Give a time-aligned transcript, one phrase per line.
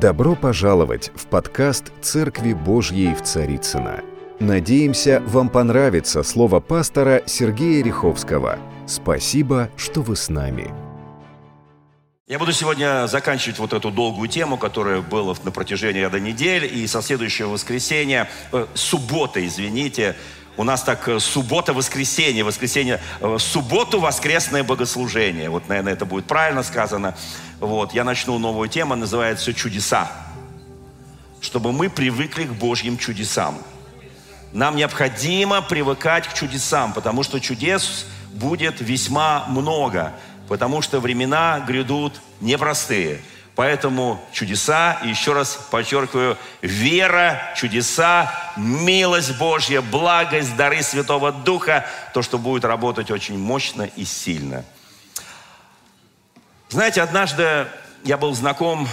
[0.00, 4.00] Добро пожаловать в подкаст «Церкви Божьей в Царицына.
[4.38, 8.58] Надеемся, вам понравится слово пастора Сергея Риховского.
[8.86, 10.72] Спасибо, что вы с нами.
[12.26, 16.64] Я буду сегодня заканчивать вот эту долгую тему, которая была на протяжении ряда недель.
[16.64, 20.16] И со следующего воскресенья, э, суббота, извините,
[20.56, 25.50] у нас так э, суббота-воскресенье, воскресенье, э, субботу воскресное богослужение.
[25.50, 27.16] Вот, наверное, это будет правильно сказано.
[27.60, 30.10] Вот, я начну новую тему, называется «Чудеса».
[31.42, 33.58] Чтобы мы привыкли к Божьим чудесам.
[34.52, 40.14] Нам необходимо привыкать к чудесам, потому что чудес будет весьма много,
[40.48, 43.20] потому что времена грядут непростые.
[43.56, 52.38] Поэтому чудеса, еще раз подчеркиваю, вера, чудеса, милость Божья, благость, дары Святого Духа, то, что
[52.38, 54.64] будет работать очень мощно и сильно.
[56.70, 57.66] Знаете, однажды
[58.04, 58.88] я был знаком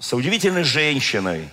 [0.00, 1.50] с удивительной женщиной.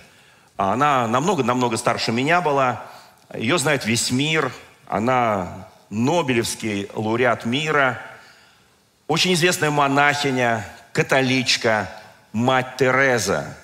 [0.56, 2.86] Она намного-намного старше меня была.
[3.34, 4.54] Ее знает весь мир.
[4.86, 8.00] Она Нобелевский лауреат мира.
[9.06, 11.92] Очень известная монахиня, католичка,
[12.32, 13.54] мать Тереза.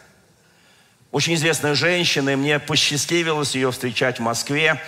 [1.12, 4.82] Очень известная женщина, и мне посчастливилось ее встречать в Москве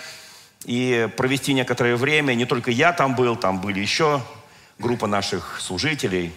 [0.63, 2.35] и провести некоторое время.
[2.35, 4.21] Не только я там был, там были еще
[4.77, 6.35] группа наших служителей,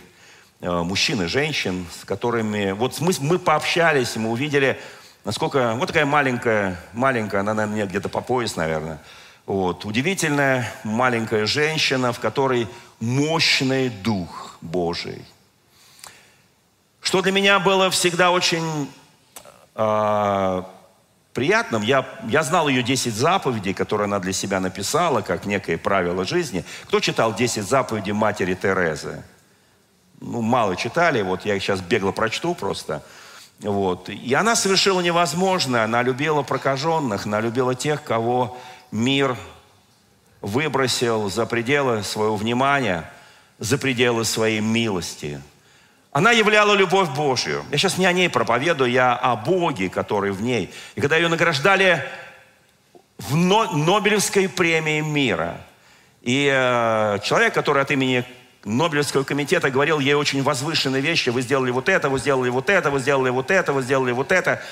[0.62, 2.72] мужчин и женщин, с которыми...
[2.72, 4.80] Вот мы, мы пообщались, мы увидели,
[5.24, 5.74] насколько...
[5.74, 9.00] Вот такая маленькая, маленькая, она, наверное, где-то по пояс, наверное.
[9.46, 9.84] Вот.
[9.84, 12.68] Удивительная маленькая женщина, в которой
[13.00, 15.24] мощный дух Божий.
[17.00, 18.88] Что для меня было всегда очень
[19.74, 20.62] э,
[21.34, 26.24] приятным, я, я знал ее 10 заповедей, которые она для себя написала, как некое правило
[26.24, 26.64] жизни.
[26.84, 29.24] Кто читал 10 заповедей матери Терезы?
[30.24, 33.02] Ну, мало читали, вот я их сейчас бегло прочту просто.
[33.60, 34.08] Вот.
[34.08, 38.56] И она совершила невозможное, она любила прокаженных, она любила тех, кого
[38.90, 39.36] мир
[40.40, 43.10] выбросил за пределы своего внимания,
[43.58, 45.40] за пределы своей милости–
[46.12, 47.64] она являла любовь Божью.
[47.70, 50.70] Я сейчас не о ней проповедую, я о Боге, который в ней.
[50.94, 52.04] И когда ее награждали
[53.16, 55.56] в Нобелевской премии мира,
[56.20, 58.26] и э, человек, который от имени
[58.64, 62.90] Нобелевского комитета говорил ей очень возвышенные вещи, вы сделали вот это, вы сделали вот это,
[62.90, 64.62] вы сделали вот это, вы сделали вот это,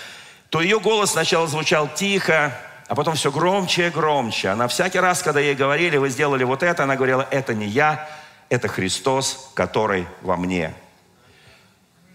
[0.49, 2.57] то ее голос сначала звучал тихо,
[2.87, 4.49] а потом все громче и громче.
[4.49, 8.09] Она всякий раз, когда ей говорили, вы сделали вот это, она говорила, это не я,
[8.49, 10.75] это Христос, который во мне.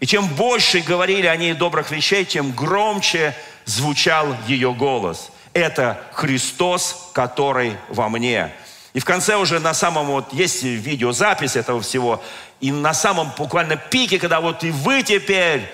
[0.00, 5.30] И чем больше говорили о ней добрых вещей, тем громче звучал ее голос.
[5.54, 8.52] Это Христос, который во мне.
[8.96, 12.22] И в конце уже на самом, вот есть видеозапись этого всего,
[12.62, 15.70] и на самом буквально пике, когда вот и вы теперь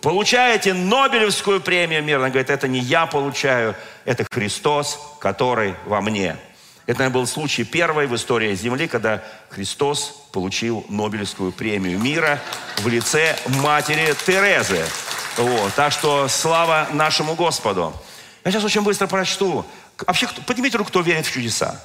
[0.00, 3.76] получаете Нобелевскую премию мира, она говорит, это не я получаю,
[4.06, 6.38] это Христос, который во мне.
[6.86, 12.40] Это, наверное, был случай первый в истории Земли, когда Христос получил Нобелевскую премию мира
[12.78, 14.82] в лице матери Терезы.
[15.36, 15.74] Вот.
[15.74, 17.92] Так что слава нашему Господу.
[18.46, 19.66] Я сейчас очень быстро прочту.
[20.06, 21.78] Вообще, поднимите руку, кто верит в чудеса.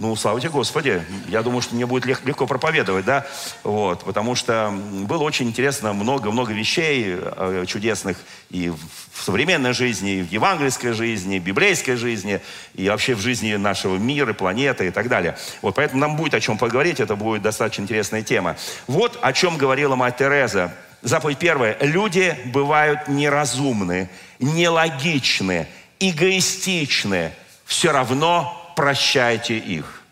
[0.00, 1.02] Ну, слава тебе, Господи.
[1.26, 3.26] Я думаю, что мне будет легко проповедовать, да?
[3.64, 4.72] Вот, потому что
[5.08, 8.16] было очень интересно много-много вещей э, чудесных
[8.48, 12.40] и в современной жизни, и в евангельской жизни, и в библейской жизни,
[12.74, 15.36] и вообще в жизни нашего мира, планеты и так далее.
[15.62, 18.54] Вот, поэтому нам будет о чем поговорить, это будет достаточно интересная тема.
[18.86, 20.72] Вот о чем говорила мать Тереза.
[21.02, 21.76] Заповедь первая.
[21.80, 25.66] Люди бывают неразумны, нелогичны,
[25.98, 27.32] эгоистичны.
[27.64, 30.04] Все равно прощайте их.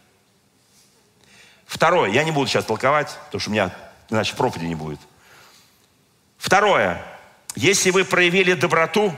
[1.67, 3.71] Второе, я не буду сейчас толковать, потому что у меня
[4.11, 4.99] иначе проповеди не будет.
[6.37, 7.01] Второе,
[7.55, 9.15] если вы проявили доброту,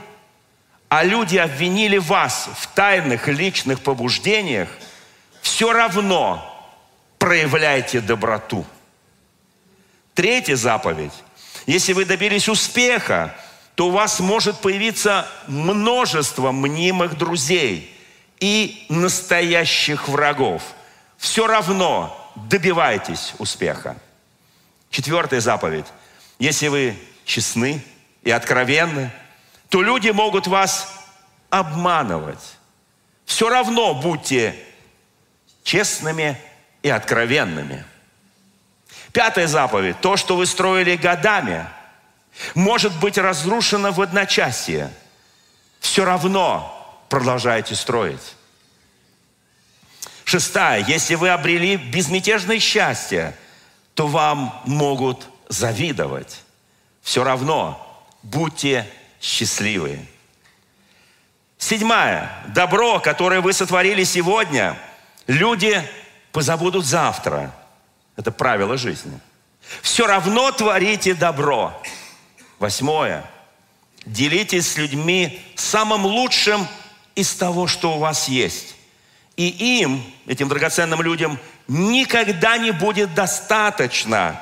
[0.87, 4.69] а люди обвинили вас в тайных личных побуждениях,
[5.41, 6.45] все равно
[7.17, 8.67] проявляйте доброту.
[10.13, 11.23] Третья заповедь.
[11.65, 13.35] Если вы добились успеха,
[13.73, 17.95] то у вас может появиться множество мнимых друзей–
[18.39, 20.61] и настоящих врагов.
[21.17, 23.97] Все равно добивайтесь успеха.
[24.89, 25.85] Четвертая заповедь.
[26.39, 27.83] Если вы честны
[28.23, 29.11] и откровенны,
[29.69, 30.91] то люди могут вас
[31.49, 32.57] обманывать.
[33.25, 34.55] Все равно будьте
[35.63, 36.39] честными
[36.81, 37.85] и откровенными.
[39.11, 39.99] Пятая заповедь.
[40.01, 41.67] То, что вы строили годами,
[42.55, 44.91] может быть разрушено в одночасье.
[45.79, 46.78] Все равно
[47.09, 48.35] продолжаете строить.
[50.23, 50.85] Шестая.
[50.85, 53.35] Если вы обрели безмятежное счастье,
[53.95, 56.43] то вам могут завидовать.
[57.01, 58.87] Все равно будьте
[59.19, 60.07] счастливы.
[61.57, 62.31] Седьмая.
[62.47, 64.77] Добро, которое вы сотворили сегодня,
[65.27, 65.83] люди
[66.31, 67.53] позабудут завтра.
[68.15, 69.19] Это правило жизни.
[69.81, 71.81] Все равно творите добро.
[72.59, 73.25] Восьмое.
[74.05, 76.67] Делитесь с людьми самым лучшим
[77.15, 78.75] из того, что у вас есть.
[79.35, 79.47] И
[79.79, 84.39] им, этим драгоценным людям, никогда не будет достаточно.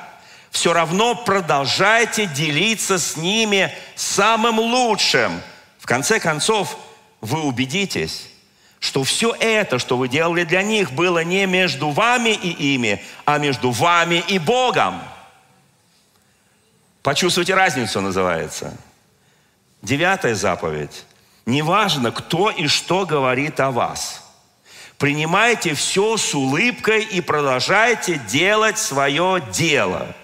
[0.50, 5.40] Все равно продолжайте делиться с ними самым лучшим.
[5.78, 6.76] В конце концов,
[7.20, 8.28] вы убедитесь,
[8.80, 13.38] что все это, что вы делали для них, было не между вами и ими, а
[13.38, 15.00] между вами и Богом.
[17.02, 18.76] Почувствуйте разницу, называется.
[19.82, 21.04] Девятая заповедь.
[21.48, 24.22] Неважно, кто и что говорит о вас.
[24.98, 30.14] Принимайте все с улыбкой и продолжайте делать свое дело.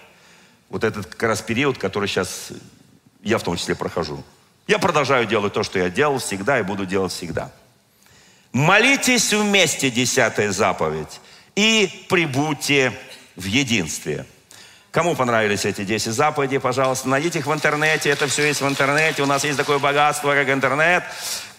[0.69, 2.49] Вот этот как раз период, который сейчас
[3.23, 4.23] я в том числе прохожу.
[4.67, 7.51] Я продолжаю делать то, что я делал всегда и буду делать всегда.
[8.51, 11.19] Молитесь вместе, десятая заповедь,
[11.55, 12.93] и прибудьте
[13.35, 14.27] в единстве.
[14.95, 18.09] Кому понравились эти 10 заповедей, пожалуйста, найдите их в интернете.
[18.09, 19.23] Это все есть в интернете.
[19.23, 21.03] У нас есть такое богатство, как интернет.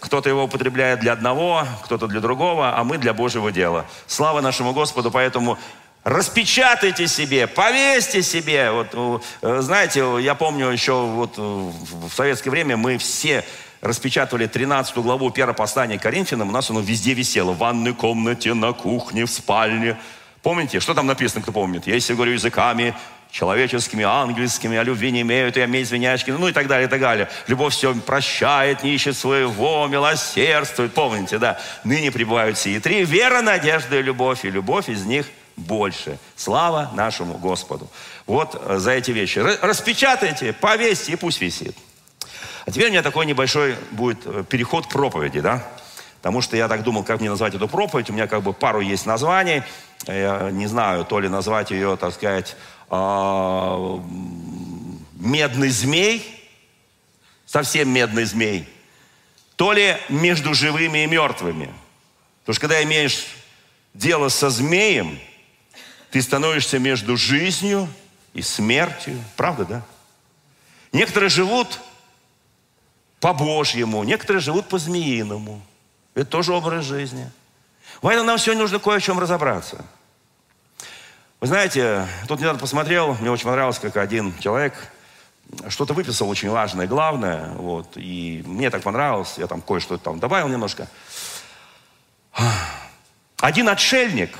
[0.00, 3.84] Кто-то его употребляет для одного, кто-то для другого, а мы для Божьего дела.
[4.06, 5.58] Слава нашему Господу, поэтому
[6.02, 8.70] распечатайте себе, повесьте себе.
[8.70, 13.44] Вот, э, знаете, я помню еще вот э, в советское время мы все
[13.82, 17.52] распечатывали 13 главу первого послания Коринфянам, у нас оно везде висело.
[17.52, 19.98] В ванной комнате, на кухне, в спальне.
[20.40, 21.86] Помните, что там написано, кто помнит?
[21.86, 22.94] Если говорю языками,
[23.36, 27.00] человеческими, ангельскими, о любви не имеют, и о извиняшки, ну и так далее, и так
[27.00, 27.28] далее.
[27.48, 30.94] Любовь все прощает, не ищет своего, милосердствует.
[30.94, 31.60] Помните, да?
[31.84, 33.04] Ныне пребывают сии три.
[33.04, 36.18] Вера, надежда и любовь, и любовь из них больше.
[36.34, 37.90] Слава нашему Господу.
[38.24, 39.40] Вот э, за эти вещи.
[39.40, 41.76] Распечатайте, повесьте, и пусть висит.
[42.64, 45.62] А теперь у меня такой небольшой будет э, переход к проповеди, да?
[46.22, 48.08] Потому что я так думал, как мне назвать эту проповедь.
[48.08, 49.62] У меня как бы пару есть названий.
[50.06, 52.56] Я не знаю, то ли назвать ее, так сказать,
[52.88, 54.02] а,
[55.14, 56.50] медный змей,
[57.44, 58.68] совсем медный змей,
[59.56, 61.72] то ли между живыми и мертвыми.
[62.40, 63.26] Потому что когда имеешь
[63.94, 65.18] дело со змеем,
[66.10, 67.88] ты становишься между жизнью
[68.34, 69.22] и смертью.
[69.36, 69.82] Правда, да?
[70.92, 71.80] Некоторые живут
[73.20, 75.60] по-божьему, некоторые живут по-змеиному.
[76.14, 77.30] Это тоже образ жизни.
[78.00, 79.84] Поэтому нам сегодня нужно кое о чем разобраться–
[81.40, 84.74] вы знаете, тут недавно посмотрел, мне очень понравилось, как один человек
[85.68, 90.48] что-то выписал очень важное, главное, вот, и мне так понравилось, я там кое-что там добавил
[90.48, 90.88] немножко.
[93.38, 94.34] Один отшельник,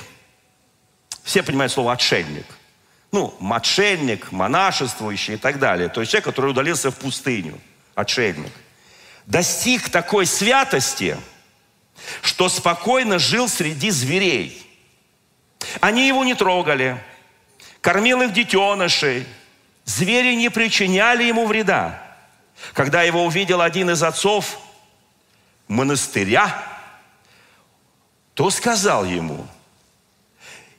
[1.23, 2.47] все понимают слово отшельник,
[3.11, 7.59] ну, отшельник, монашествующий и так далее, то есть человек, который удалился в пустыню,
[7.93, 8.51] отшельник,
[9.27, 11.15] достиг такой святости,
[12.23, 14.63] что спокойно жил среди зверей–
[15.81, 17.01] они его не трогали,
[17.81, 19.27] кормил их детенышей,
[19.85, 22.03] звери не причиняли ему вреда.
[22.73, 24.59] Когда его увидел один из отцов
[25.67, 26.63] монастыря,
[28.33, 29.45] то сказал ему,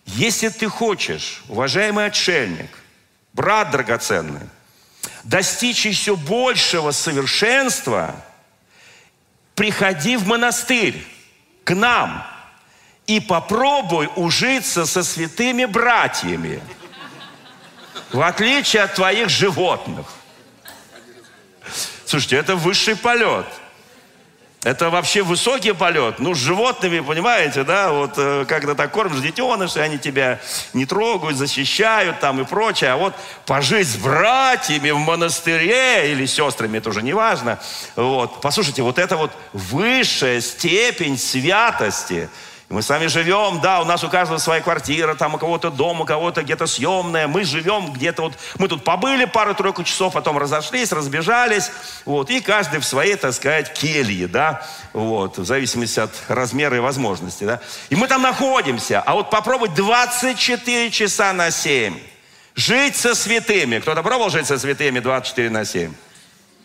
[0.06, 2.70] если ты хочешь, уважаемый отшельник,
[3.32, 4.48] брат драгоценный,
[5.22, 8.14] достичь еще большего совершенства,
[9.54, 11.04] приходи в монастырь,
[11.64, 12.26] к нам–
[13.08, 16.60] и попробуй ужиться со святыми братьями,
[18.12, 20.06] в отличие от твоих животных.
[22.04, 23.46] Слушайте, это высший полет.
[24.62, 26.18] Это вообще высокий полет.
[26.18, 30.40] Ну, с животными, понимаете, да, вот э, когда так кормишь детенышей, они тебя
[30.74, 32.90] не трогают, защищают там и прочее.
[32.90, 33.14] А вот
[33.46, 37.58] пожить с братьями в монастыре или сестрами, это уже не важно.
[37.94, 38.40] Вот.
[38.42, 42.28] Послушайте, вот это вот высшая степень святости–
[42.70, 46.02] мы с вами живем, да, у нас у каждого своя квартира, там у кого-то дом,
[46.02, 47.26] у кого-то где-то съемная.
[47.26, 51.70] Мы живем где-то вот, мы тут побыли пару-тройку часов, потом разошлись, разбежались,
[52.04, 56.80] вот, и каждый в своей, так сказать, келье, да, вот, в зависимости от размера и
[56.80, 57.60] возможности, да.
[57.88, 61.98] И мы там находимся, а вот попробовать 24 часа на 7
[62.54, 63.78] жить со святыми.
[63.78, 65.94] Кто-то пробовал жить со святыми 24 на 7?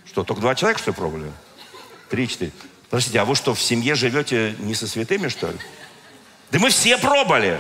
[0.06, 1.32] Что, только два человека, что ли, пробовали?
[2.10, 2.52] Три-четыре.
[2.90, 5.58] Подождите, а вы что, в семье живете не со святыми, что ли?
[6.54, 7.60] Да мы все пробовали.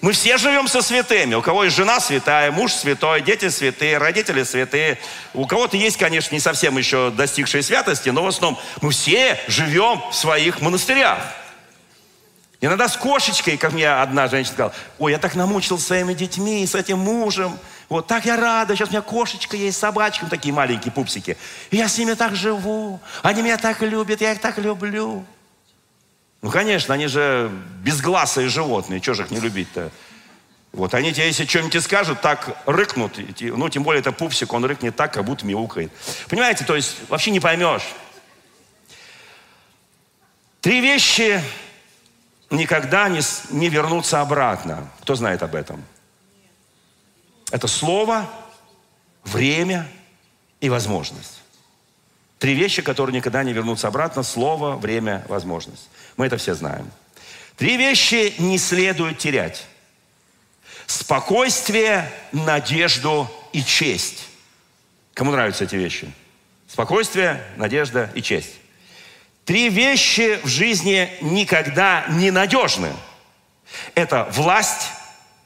[0.00, 1.34] Мы все живем со святыми.
[1.34, 4.98] У кого есть жена святая, муж святой, дети святые, родители святые.
[5.34, 10.02] У кого-то есть, конечно, не совсем еще достигшие святости, но в основном мы все живем
[10.10, 11.18] в своих монастырях.
[12.62, 16.74] Иногда с кошечкой, как мне одна женщина сказала, ой, я так намучил своими детьми, с
[16.74, 17.58] этим мужем.
[17.90, 21.36] Вот так я рада, сейчас у меня кошечка есть, собачка, такие маленькие пупсики.
[21.70, 25.26] И я с ними так живу, они меня так любят, я их так люблю.
[26.42, 27.50] Ну, конечно, они же
[27.82, 29.92] безгласые животные, чего же их не любить-то?
[30.72, 33.18] Вот они тебе, если что-нибудь скажут, так рыкнут.
[33.40, 35.92] Ну, тем более это пупсик, он рыкнет так, как будто мяукает.
[36.28, 37.86] Понимаете, то есть вообще не поймешь.
[40.62, 41.40] Три вещи
[42.50, 43.20] никогда не,
[43.50, 44.88] не вернутся обратно.
[45.02, 45.84] Кто знает об этом?
[47.50, 48.28] Это слово,
[49.24, 49.86] время
[50.60, 51.41] и возможность.
[52.42, 54.24] Три вещи, которые никогда не вернутся обратно.
[54.24, 55.88] Слово, время, возможность.
[56.16, 56.90] Мы это все знаем.
[57.56, 59.64] Три вещи не следует терять.
[60.88, 64.26] Спокойствие, надежду и честь.
[65.14, 66.10] Кому нравятся эти вещи?
[66.66, 68.54] Спокойствие, надежда и честь.
[69.44, 72.92] Три вещи в жизни никогда не надежны.
[73.94, 74.88] Это власть,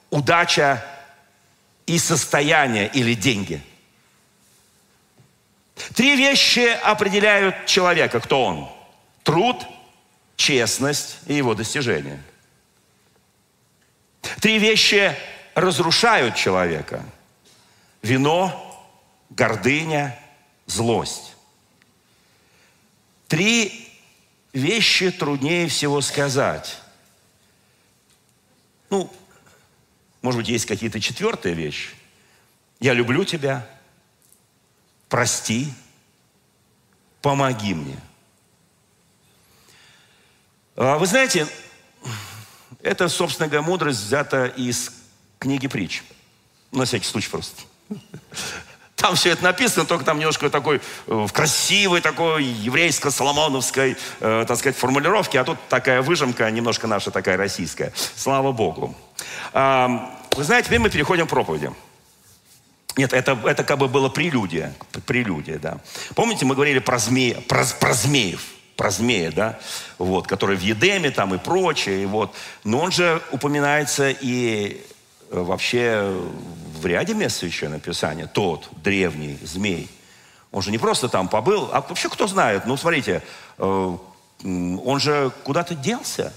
[0.08, 0.82] удача
[1.84, 3.60] и состояние или деньги.
[5.94, 8.68] Три вещи определяют человека, кто он.
[9.22, 9.56] Труд,
[10.36, 12.22] честность и его достижения.
[14.40, 15.16] Три вещи
[15.54, 17.04] разрушают человека.
[18.02, 18.62] Вино,
[19.30, 20.18] гордыня,
[20.66, 21.34] злость.
[23.28, 23.92] Три
[24.52, 26.78] вещи труднее всего сказать.
[28.88, 29.12] Ну,
[30.22, 31.90] может быть, есть какие-то четвертые вещи.
[32.80, 33.66] Я люблю тебя.
[35.08, 35.72] Прости.
[37.22, 37.98] Помоги мне.
[40.76, 41.48] А вы знаете,
[42.82, 44.92] это, собственно говоря, мудрость взята из
[45.38, 46.02] книги притч.
[46.70, 47.62] На всякий случай просто.
[48.96, 54.56] Там все это написано, только там немножко такой э, в красивой такой еврейско-соломоновской, э, так
[54.56, 57.92] сказать, формулировке, а тут такая выжимка, немножко наша такая российская.
[58.16, 58.94] Слава Богу.
[59.52, 61.72] Вы знаете, теперь мы переходим к проповеди.
[62.96, 64.74] Нет, это, это как бы было прелюдия.
[65.06, 65.78] Прелюдия, да.
[66.14, 68.42] Помните, мы говорили про, змея, про, про змеев
[68.76, 69.58] про змея, да,
[69.98, 72.34] вот, который в Едеме там и прочее, и вот.
[72.62, 74.84] Но он же упоминается и
[75.30, 76.14] э, вообще
[76.78, 79.88] в ряде мест Священного Писания, тот древний змей.
[80.52, 83.22] Он же не просто там побыл, а вообще кто знает, ну смотрите,
[83.58, 83.96] э,
[84.44, 86.32] он же куда-то делся.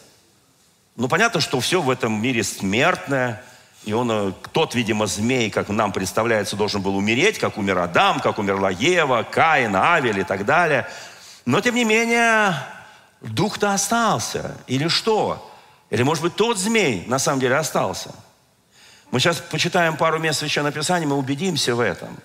[0.95, 3.43] Ну понятно, что все в этом мире смертное,
[3.89, 8.19] и он, э, тот, видимо, змей, как нам представляется, должен был умереть, как умер Адам,
[8.19, 10.87] как умерла Ева, Каин, Авель и так далее–
[11.49, 12.53] но, тем не менее,
[13.21, 14.55] дух-то остался.
[14.67, 15.51] Или что?
[15.89, 18.13] Или, может быть, тот змей на самом деле остался?
[19.09, 22.15] Мы сейчас почитаем пару мест Священного Писания, мы убедимся в этом.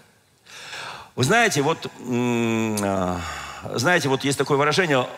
[1.16, 3.18] Вы знаете, вот, а,
[3.76, 5.08] знаете, вот есть такое выражение,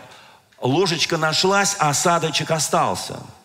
[0.61, 3.19] ложечка нашлась, а осадочек остался–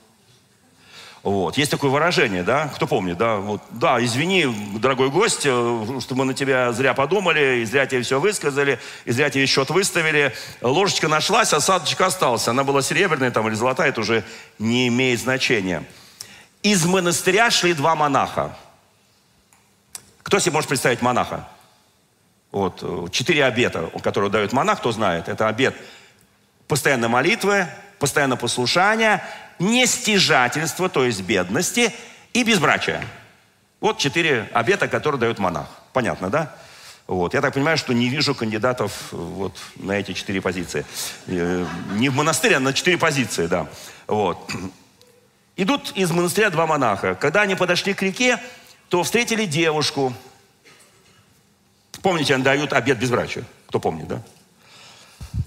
[1.24, 1.56] вот.
[1.56, 2.70] Есть такое выражение, да?
[2.70, 3.38] Кто помнит, да?
[3.38, 4.48] Вот, да, извини,
[4.80, 9.12] дорогой гость, э, что мы на тебя зря подумали, и зря тебе все высказали, и
[9.12, 10.34] зря тебе счет выставили.
[10.62, 12.52] Ложечка нашлась, осадочка остался.
[12.52, 14.24] Она была серебряная там или золотая, это уже
[14.58, 15.84] не имеет значения.
[16.64, 18.58] Из монастыря шли два монаха.
[20.24, 21.48] Кто себе может представить монаха?
[22.52, 25.30] Вот, э, четыре обета, которые дает монах, кто знает.
[25.30, 25.76] Это обет
[26.68, 27.68] постоянной молитвы,
[28.00, 29.24] постоянно послушания
[29.62, 31.94] нестяжательства, то есть бедности,
[32.34, 33.04] и безбрачия.
[33.80, 35.68] Вот четыре обета, которые дает монах.
[35.94, 36.56] Понятно, да?
[37.08, 37.34] Вот.
[37.34, 40.86] Я так понимаю, что не вижу кандидатов вот на эти четыре позиции.
[41.28, 43.68] Э, не в монастыре, а на четыре позиции, да.
[44.08, 44.50] Вот.
[45.58, 47.16] Идут из монастыря два монаха.
[47.16, 48.40] Когда они подошли к реке,
[48.88, 50.14] то встретили девушку.
[52.02, 53.44] Помните, они дают обед безбрачия.
[53.68, 54.22] Кто помнит, да?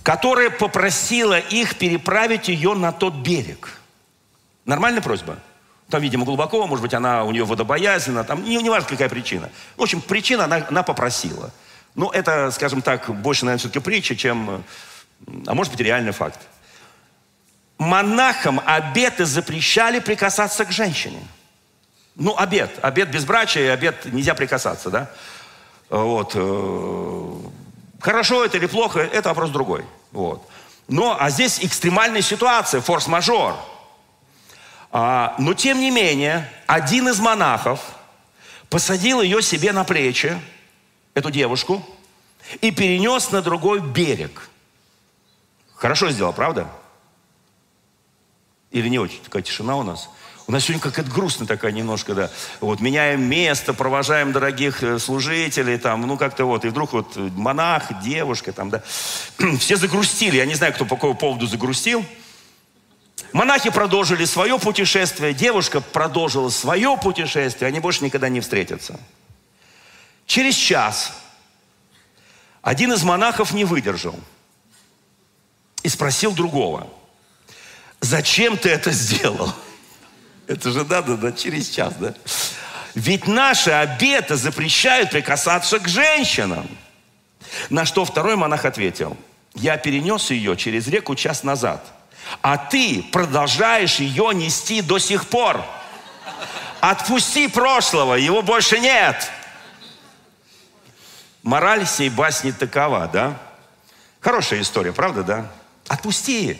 [0.03, 3.81] Которая попросила их переправить ее на тот берег.
[4.65, 5.39] Нормальная просьба?
[5.91, 9.51] Там, видимо, глубоко, может быть, она у нее водобоязнена, там, не, не важно, какая причина.
[9.77, 11.51] В общем, причина она, она попросила.
[11.95, 14.65] Ну, это, скажем так, больше, наверное, все-таки притча, чем,
[15.47, 16.41] а может быть, реальный факт.
[17.77, 21.21] Монахам обеты запрещали прикасаться к женщине.
[22.17, 22.79] Ну, обед.
[22.83, 25.11] Обед безбрачия, обед нельзя прикасаться, да?
[25.91, 26.33] Вот.
[26.35, 27.35] Э,
[28.01, 29.85] хорошо это или плохо, это вопрос другой.
[30.13, 30.49] Вот.
[30.89, 33.55] Но, а здесь экстремальная ситуация, форс-мажор–
[34.95, 37.81] но тем не менее, один из монахов
[38.71, 40.41] посадил ее себе на плечи,
[41.15, 41.85] эту девушку,
[42.61, 44.49] и перенес на другой берег.
[45.75, 46.69] Хорошо сделал, правда?
[48.71, 49.21] Или не очень?
[49.23, 50.09] Такая тишина у нас.
[50.47, 52.31] У нас сегодня какая-то грустная такая немножко, да.
[52.61, 56.65] Вот меняем место, провожаем дорогих э, служителей, там, ну как-то вот.
[56.65, 58.83] И вдруг вот монах, девушка, там, да.
[59.59, 60.37] Все загрустили.
[60.37, 62.05] Я не знаю, кто по какому поводу загрустил.
[63.33, 68.99] Монахи продолжили свое путешествие, девушка продолжила свое путешествие, они больше никогда не встретятся.
[70.27, 71.13] Через час
[72.63, 74.19] один из монахов не выдержал
[75.83, 76.89] и спросил другого,
[78.01, 79.53] зачем ты это сделал?
[80.47, 82.15] Это же надо, да, через час, да?
[82.95, 86.69] Ведь наши обеты запрещают прикасаться к женщинам.
[87.71, 89.17] На что второй монах ответил,
[89.55, 91.85] я перенес ее через реку час назад,
[92.43, 95.65] а ты продолжаешь ее нести до сих пор.
[96.81, 99.31] Отпусти прошлого, его больше нет.
[101.43, 103.39] Мораль сей басни такова, да?
[104.21, 105.47] Хорошая история, правда, да?
[105.89, 106.59] Отпусти.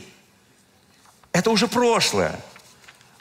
[1.33, 2.39] Это уже прошлое.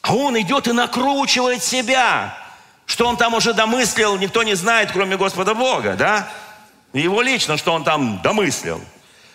[0.01, 2.37] А он идет и накручивает себя.
[2.85, 6.29] Что он там уже домыслил, никто не знает, кроме Господа Бога, да?
[6.91, 8.81] Его лично, что он там домыслил.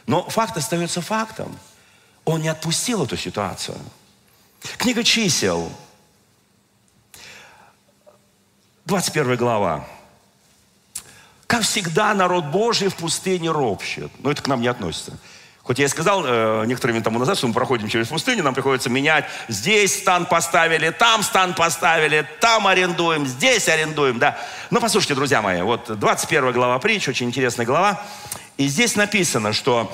[0.06, 1.58] Но факт остается фактом.
[2.28, 3.78] Он не отпустил эту ситуацию.
[4.76, 5.72] Книга чисел,
[8.84, 9.86] 21 глава.
[11.46, 14.12] Как всегда, народ Божий в пустыне ропщет.
[14.18, 15.18] Но это к нам не относится.
[15.62, 18.90] Хоть я и сказал э, некоторыми тому назад, что мы проходим через пустыню, нам приходится
[18.90, 19.24] менять.
[19.48, 24.36] Здесь стан поставили, там стан поставили, там арендуем, здесь арендуем, да.
[24.68, 28.04] Ну, послушайте, друзья мои, вот 21 глава притч, очень интересная глава.
[28.58, 29.90] И здесь написано, что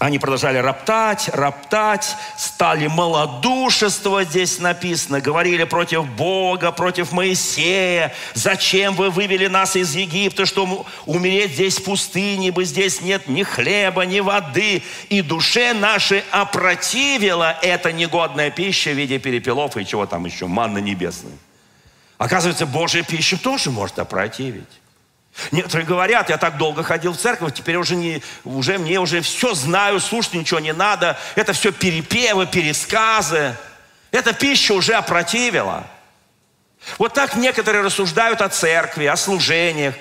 [0.00, 8.14] они продолжали роптать, роптать, стали малодушествовать, здесь написано, говорили против Бога, против Моисея.
[8.32, 13.42] Зачем вы вывели нас из Египта, что умереть здесь в пустыне, бы здесь нет ни
[13.42, 14.82] хлеба, ни воды.
[15.10, 20.78] И душе нашей опротивила эта негодная пища в виде перепелов и чего там еще, манна
[20.78, 21.36] небесная.
[22.16, 24.80] Оказывается, Божья пища тоже может опротивить.
[25.52, 29.54] Некоторые говорят, я так долго ходил в церковь, теперь уже, не, уже мне уже все
[29.54, 31.18] знаю, слушать ничего не надо.
[31.34, 33.56] Это все перепевы, пересказы.
[34.10, 35.86] Эта пища уже опротивила.
[36.98, 39.94] Вот так некоторые рассуждают о церкви, о служениях,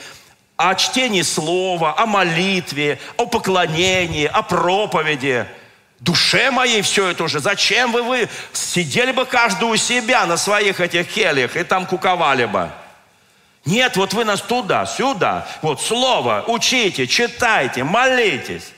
[0.57, 5.45] о чтении слова, о молитве, о поклонении, о проповеди.
[5.99, 7.39] Душе моей все это уже.
[7.39, 12.45] Зачем вы, вы сидели бы каждый у себя на своих этих кельях и там куковали
[12.45, 12.71] бы?
[13.65, 15.47] Нет, вот вы нас туда, сюда.
[15.61, 18.71] Вот слово, учите, читайте, молитесь.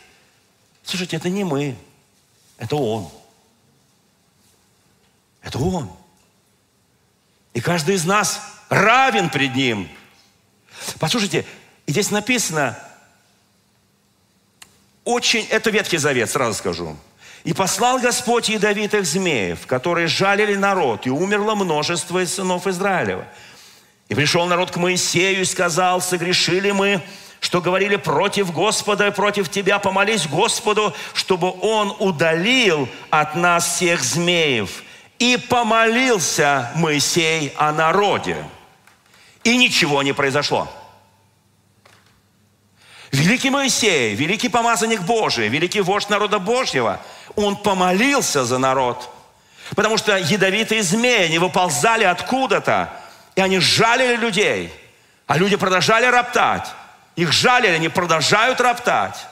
[0.84, 1.76] Слушайте, это не мы,
[2.58, 3.10] это Он.
[5.42, 5.92] Это Он.
[7.54, 9.90] И каждый из нас равен пред Ним.
[11.00, 11.46] Послушайте,
[11.88, 12.78] здесь написано,
[15.04, 16.96] очень, это Ветхий Завет, сразу скажу.
[17.44, 23.26] «И послал Господь ядовитых змеев, которые жалили народ, и умерло множество из сынов Израилева».
[24.12, 27.02] И пришел народ к Моисею и сказал, согрешили мы,
[27.40, 34.04] что говорили против Господа и против Тебя, помолись Господу, чтобы Он удалил от нас всех
[34.04, 34.84] змеев.
[35.18, 38.44] И помолился Моисей о народе.
[39.46, 40.68] И ничего не произошло.
[43.14, 47.00] Великий Моисей, великий помазанник Божий, великий вождь народа Божьего,
[47.38, 49.10] он помолился за народ.
[49.74, 52.92] Потому что ядовитые змеи не выползали откуда-то,
[53.36, 54.74] и они жалили людей.
[55.28, 56.68] А люди продолжали роптать.
[57.16, 59.26] Их жалили, они продолжают роптать.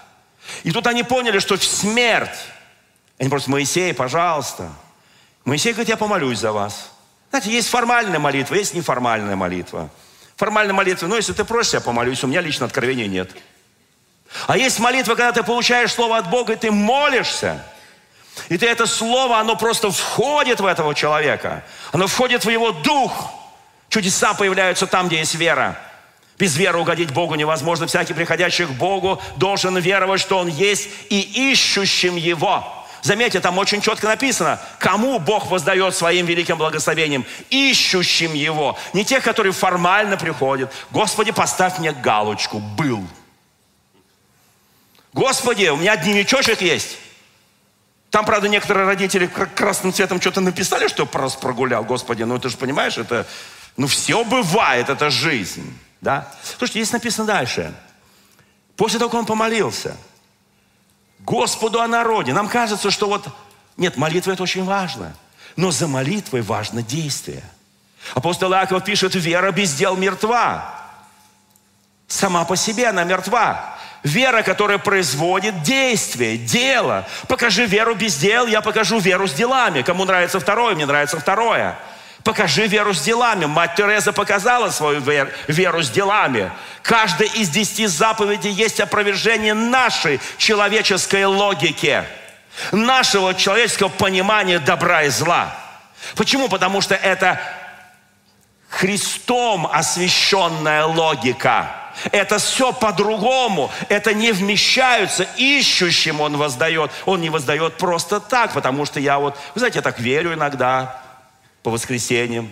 [0.64, 2.40] И тут они поняли, что смерть.
[3.20, 4.70] Они просят, Моисей, пожалуйста.
[5.44, 6.92] Моисей говорит, я помолюсь за вас.
[7.30, 9.90] Знаете, есть формальная молитва, есть неформальная молитва.
[10.36, 13.32] Формальная молитва, ну, если ты просишь, я помолюсь, у меня лично откровения нет.
[14.48, 17.64] А есть молитва, когда ты получаешь слово от Бога, и ты молишься.
[18.48, 21.64] И ты это слово, оно просто входит в этого человека.
[21.92, 23.34] Оно входит в его дух.
[23.90, 25.78] Чудеса появляются там, где есть вера.
[26.38, 27.88] Без веры угодить Богу невозможно.
[27.88, 32.76] Всякий, приходящий к Богу, должен веровать, что Он есть, и ищущим Его.
[33.02, 37.26] Заметьте, там очень четко написано, кому Бог воздает своим великим благословением.
[37.50, 38.78] Ищущим Его.
[38.94, 40.72] Не тех, которые формально приходят.
[40.92, 42.60] Господи, поставь мне галочку.
[42.60, 43.06] Был.
[45.14, 46.98] Господи, у меня дневничочек есть.
[48.12, 51.84] Там, правда, некоторые родители красным цветом что-то написали, что прогулял.
[51.84, 53.28] Господи, ну ты же понимаешь, это
[53.80, 55.74] ну, все бывает, это жизнь.
[56.02, 56.28] Да?
[56.58, 57.74] Слушайте, здесь написано дальше.
[58.76, 59.96] После того, как он помолился,
[61.20, 62.34] Господу о народе.
[62.34, 63.30] Нам кажется, что вот,
[63.78, 65.16] нет, молитва это очень важно.
[65.56, 67.42] Но за молитвой важно действие.
[68.16, 70.76] Апостол Иаков пишет, вера без дел мертва.
[72.10, 73.78] Сама по себе она мертва.
[74.04, 77.08] Вера, которая производит действие, дело.
[77.30, 79.84] Покажи веру без дел, я покажу веру с делами.
[79.84, 81.80] Кому нравится второе, мне нравится второе.
[82.24, 83.46] Покажи веру с делами.
[83.46, 85.02] Мать Тереза показала свою
[85.48, 86.52] веру с делами.
[86.82, 92.04] Каждая из десяти заповедей есть опровержение нашей человеческой логики,
[92.72, 95.56] нашего человеческого понимания добра и зла.
[96.16, 96.50] Почему?
[96.50, 97.40] Потому что это
[98.70, 101.72] Христом освященная логика.
[102.12, 103.72] Это все по-другому.
[103.88, 105.26] Это не вмещаются.
[105.38, 106.92] Ищущим он воздает.
[107.06, 111.02] Он не воздает просто так, потому что я вот, вы знаете, я так верю иногда
[111.64, 112.52] по воскресеньям.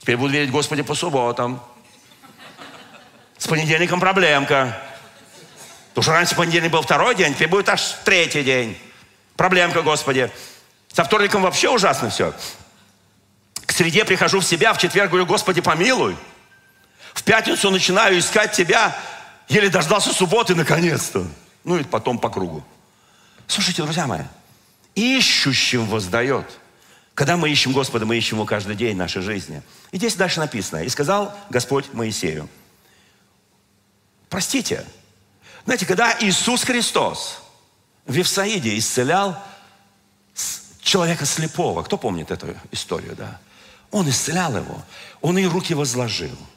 [0.00, 1.62] Теперь буду верить Господи по субботам.
[3.36, 4.80] С понедельником проблемка.
[5.90, 8.78] Потому что раньше понедельник был второй день, теперь будет аж третий день.
[9.36, 10.30] Проблемка, Господи.
[10.92, 12.34] Со вторником вообще ужасно все.
[13.66, 16.16] К среде прихожу в себя, в четверг говорю, Господи, помилуй.
[17.14, 18.96] В пятницу начинаю искать Тебя,
[19.48, 21.26] еле дождался субботы наконец-то.
[21.64, 22.64] Ну и потом по кругу.
[23.46, 24.22] Слушайте, друзья мои,
[24.94, 26.46] ищущим воздает.
[27.18, 29.60] Когда мы ищем Господа, мы ищем Его каждый день в нашей жизни.
[29.90, 30.84] И здесь дальше написано.
[30.84, 32.48] И сказал Господь Моисею,
[34.28, 34.86] простите,
[35.64, 37.42] знаете, когда Иисус Христос
[38.06, 39.36] в Вифсаиде исцелял
[40.80, 43.40] человека слепого, кто помнит эту историю, да?
[43.90, 44.80] Он исцелял его,
[45.20, 46.38] он и руки возложил–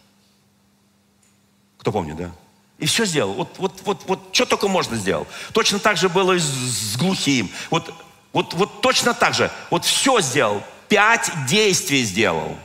[1.82, 2.30] кто помнит, да?
[2.78, 3.34] И все сделал.
[3.34, 5.26] Вот, вот, вот, вот что только можно сделал.
[5.52, 7.50] Точно так же было и с, глухим.
[7.72, 7.92] Вот,
[8.34, 9.52] вот, вот точно так же.
[9.70, 10.64] Вот все сделал.
[10.88, 12.58] Пять действий сделал.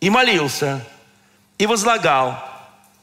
[0.00, 0.84] И молился,
[1.58, 2.42] и возлагал,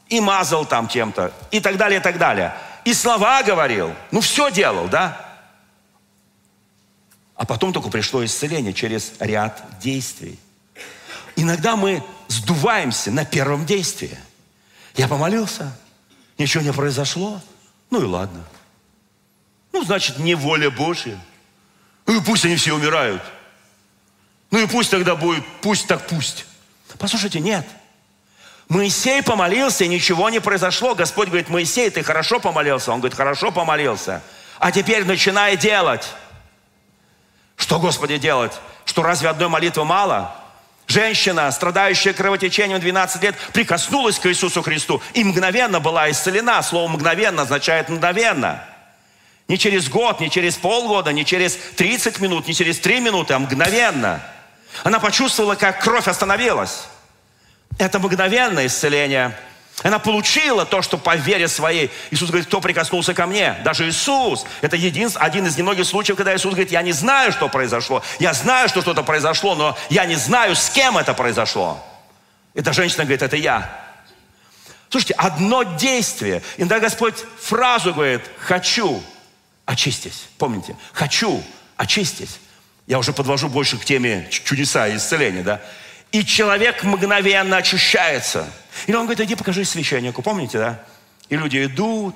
[0.07, 2.55] и мазал там чем-то, и так далее, и так далее.
[2.85, 3.93] И слова говорил.
[4.11, 5.19] Ну, все делал, да?
[7.35, 10.39] А потом только пришло исцеление через ряд действий.
[11.35, 14.17] Иногда мы сдуваемся на первом действии–
[14.95, 15.75] я помолился,
[16.37, 17.41] ничего не произошло.
[17.89, 18.43] Ну и ладно.
[19.71, 21.19] Ну, значит, не воля Божья.
[22.05, 23.21] Ну и пусть они все умирают.
[24.51, 26.45] Ну и пусть тогда будет, пусть так пусть.
[26.99, 27.65] Послушайте, нет.
[28.69, 30.95] Моисей помолился, и ничего не произошло.
[30.95, 32.91] Господь говорит, Моисей, ты хорошо помолился?
[32.91, 34.21] Он говорит, хорошо помолился.
[34.59, 36.07] А теперь начинай делать.
[37.55, 38.53] Что, Господи, делать?
[38.85, 40.35] Что разве одной молитвы мало?
[40.87, 46.61] Женщина, страдающая кровотечением 12 лет, прикоснулась к Иисусу Христу и мгновенно была исцелена.
[46.61, 48.63] Слово «мгновенно» означает «мгновенно».
[49.47, 53.39] Не через год, не через полгода, не через 30 минут, не через 3 минуты, а
[53.39, 54.23] мгновенно.
[54.83, 56.85] Она почувствовала, как кровь остановилась.
[57.77, 59.37] Это мгновенное исцеление–
[59.81, 61.89] она получила то, что по вере своей.
[62.11, 63.57] Иисус говорит, кто прикоснулся ко мне?
[63.63, 64.45] Даже Иисус.
[64.61, 68.03] Это един, один из немногих случаев, когда Иисус говорит, я не знаю, что произошло.
[68.19, 71.83] Я знаю, что что-то произошло, но я не знаю, с кем это произошло.
[72.53, 73.69] Эта женщина говорит, это я.
[74.89, 76.43] Слушайте, одно действие.
[76.57, 79.03] Иногда Господь фразу говорит, хочу,
[79.65, 80.27] очистись.
[80.37, 80.75] Помните?
[80.93, 81.43] Хочу,
[81.77, 82.39] очистись.
[82.87, 85.61] Я уже подвожу больше к теме чудеса и исцеления, да?
[86.11, 88.47] И человек мгновенно очищается–
[88.87, 90.79] или он говорит, иди покажи священнику, помните, да?
[91.29, 92.15] И люди идут,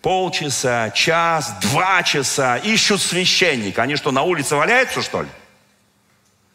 [0.00, 3.82] полчаса, час, два часа, ищут священника.
[3.82, 5.28] Они что, на улице валяются, что ли?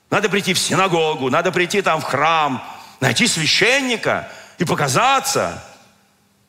[0.10, 2.64] Надо прийти в синагогу, надо прийти там в храм,
[3.00, 5.64] найти священника и показаться.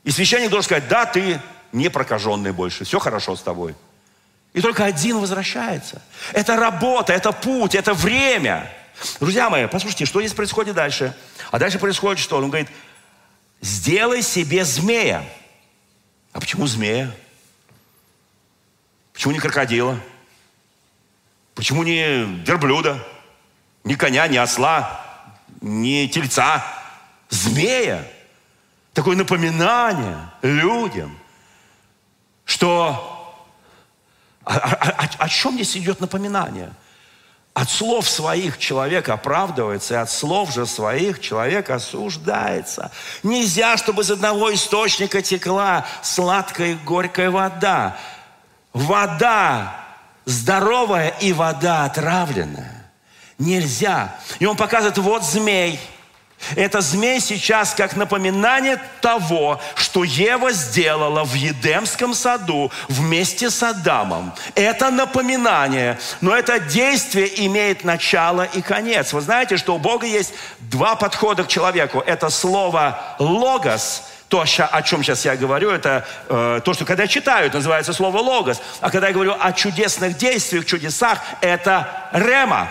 [0.04, 1.40] И священник должен сказать, да, ты
[1.76, 3.74] не прокаженный больше, все хорошо с тобой.
[4.54, 6.00] И только один возвращается.
[6.32, 8.72] Это работа, это путь, это время.
[9.20, 11.14] Друзья мои, послушайте, что здесь происходит дальше?
[11.50, 12.38] А дальше происходит что?
[12.38, 12.68] Он говорит,
[13.60, 15.22] сделай себе змея.
[16.32, 17.10] А почему змея?
[19.12, 20.00] Почему не крокодила?
[21.54, 23.06] Почему не верблюда?
[23.84, 25.04] Ни коня, ни осла,
[25.60, 26.64] ни тельца.
[27.28, 28.06] Змея.
[28.94, 31.18] Такое напоминание людям,
[32.46, 33.12] что...
[34.44, 36.72] О, о, о, о чем здесь идет напоминание?–
[37.56, 42.90] от слов своих человек оправдывается, и от слов же своих человек осуждается.
[43.22, 47.96] Нельзя, чтобы из одного источника текла сладкая и горькая вода.
[48.74, 49.74] Вода
[50.26, 52.92] здоровая и вода отравленная.
[53.38, 54.14] Нельзя.
[54.38, 55.80] И он показывает, вот змей–
[56.54, 64.32] это змей сейчас как напоминание того, что Ева сделала в Едемском саду вместе с Адамом.
[64.54, 69.12] Это напоминание, но это действие имеет начало и конец.
[69.12, 72.00] Вы знаете, что у Бога есть два подхода к человеку.
[72.00, 77.08] Это слово «логос», то, о чем сейчас я говорю, это э, то, что когда я
[77.08, 78.60] читаю, это называется слово «логос».
[78.80, 82.68] А когда я говорю о чудесных действиях, чудесах, это «рема».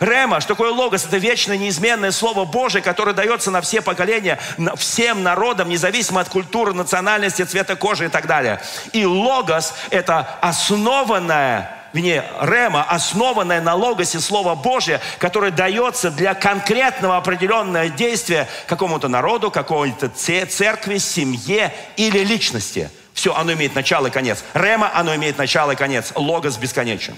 [0.00, 1.06] Рема, что такое логос?
[1.06, 4.38] Это вечное, неизменное Слово Божие, которое дается на все поколения,
[4.76, 8.60] всем народам, независимо от культуры, национальности, цвета кожи и так далее.
[8.92, 17.16] И логос– это основанное вне Рема, основанное на логосе Слово Божье, которое дается для конкретного
[17.16, 22.90] определенного действия какому-то народу, какой-то церкви, семье или личности.
[23.14, 24.44] Все, оно имеет начало и конец.
[24.54, 26.12] Рема, оно имеет начало и конец.
[26.14, 27.16] Логос бесконечен.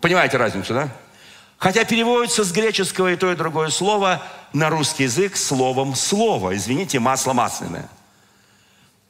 [0.00, 0.88] Понимаете разницу, да?
[1.58, 6.54] Хотя переводится с греческого и то, и другое слово на русский язык словом «слово».
[6.54, 7.88] Извините, масло масляное.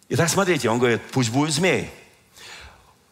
[0.09, 1.90] Итак, смотрите, он говорит, пусть будет змей.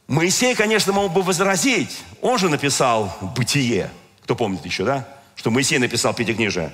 [0.06, 2.02] Моисей, конечно, мог бы возразить.
[2.20, 3.90] Он же написал «бытие».
[4.22, 5.08] Кто помнит еще, да?
[5.34, 6.72] Что Моисей написал Пятикнижие.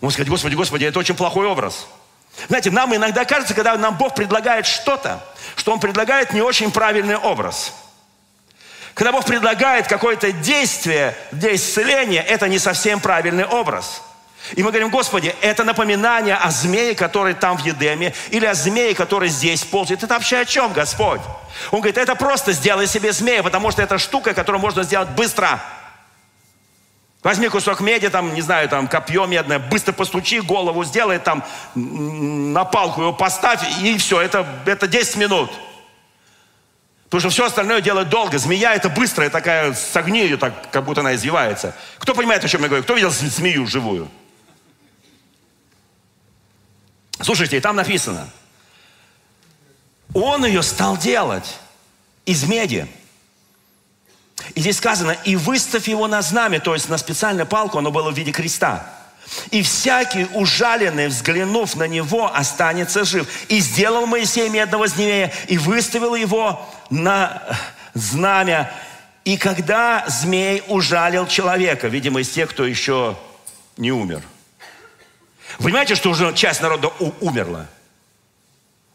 [0.00, 1.86] Он сказать, Господи, Господи, это очень плохой образ.
[2.48, 7.16] Знаете, нам иногда кажется, когда нам Бог предлагает что-то, что Он предлагает не очень правильный
[7.16, 7.72] образ.
[8.94, 14.02] Когда Бог предлагает какое-то действие для исцеления, это не совсем правильный образ.
[14.54, 18.94] И мы говорим, Господи, это напоминание о змее, который там в Едеме, или о змее,
[18.94, 20.02] который здесь ползает.
[20.02, 21.20] Это вообще о чем, Господь?
[21.70, 25.62] Он говорит, это просто сделай себе змея, потому что это штука, которую можно сделать быстро.
[27.22, 31.44] Возьми кусок меди, там, не знаю, там, копье медное, быстро постучи, голову сделай, там,
[31.76, 35.50] на палку его поставь, и все, это, это 10 минут.
[37.12, 38.38] Потому что все остальное делать долго.
[38.38, 41.76] Змея это быстрая такая, согни ее так, как будто она извивается.
[41.98, 42.84] Кто понимает, о чем я говорю?
[42.84, 44.10] Кто видел змею живую?
[47.20, 48.30] Слушайте, и там написано,
[50.14, 51.58] он ее стал делать
[52.24, 52.88] из меди.
[54.54, 58.10] И здесь сказано, и выставь его на знамя, то есть на специальную палку, оно было
[58.10, 58.90] в виде креста.
[59.50, 63.28] И всякий ужаленный, взглянув на него, останется жив.
[63.48, 67.42] И сделал Моисей медного змея, и выставил его на
[67.94, 68.72] знамя.
[69.24, 73.16] И когда змей ужалил человека, видимо, из тех, кто еще
[73.76, 74.22] не умер.
[75.58, 76.88] Вы понимаете, что уже часть народа
[77.20, 77.66] умерла?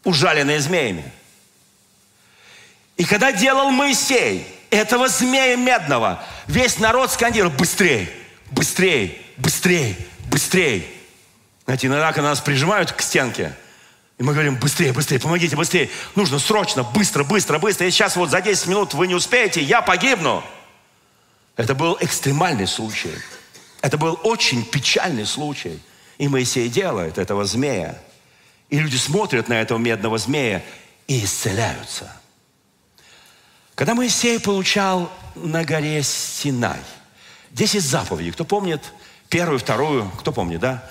[0.04, 1.04] Ужаленные змеями.
[2.96, 8.08] И когда делал Моисей этого змея медного, весь народ скандировал, быстрее,
[8.50, 9.96] быстрее, быстрее,
[10.30, 10.84] быстрее.
[11.64, 13.54] Знаете, иногда, когда нас прижимают к стенке,
[14.18, 15.90] и мы говорим, быстрее, быстрее, помогите, быстрее.
[16.16, 17.86] Нужно срочно, быстро, быстро, быстро.
[17.86, 20.42] И сейчас вот за 10 минут вы не успеете, я погибну.
[21.56, 23.14] Это был экстремальный случай.
[23.80, 25.80] Это был очень печальный случай.
[26.18, 27.96] И Моисей делает этого змея.
[28.70, 30.64] И люди смотрят на этого медного змея
[31.06, 32.12] и исцеляются.
[33.76, 36.80] Когда Моисей получал на горе Синай,
[37.52, 38.82] 10 заповедей, кто помнит
[39.28, 40.90] первую, вторую, кто помнит, да?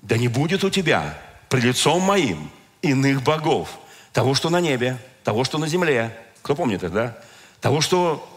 [0.00, 2.50] Да не будет у тебя пред лицом моим
[2.82, 3.68] иных богов,
[4.12, 6.16] того, что на небе, того, что на земле.
[6.42, 7.18] Кто помнит это, да?
[7.60, 8.28] Того, что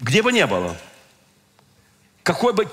[0.00, 0.76] где бы не было,
[2.22, 2.68] какой бы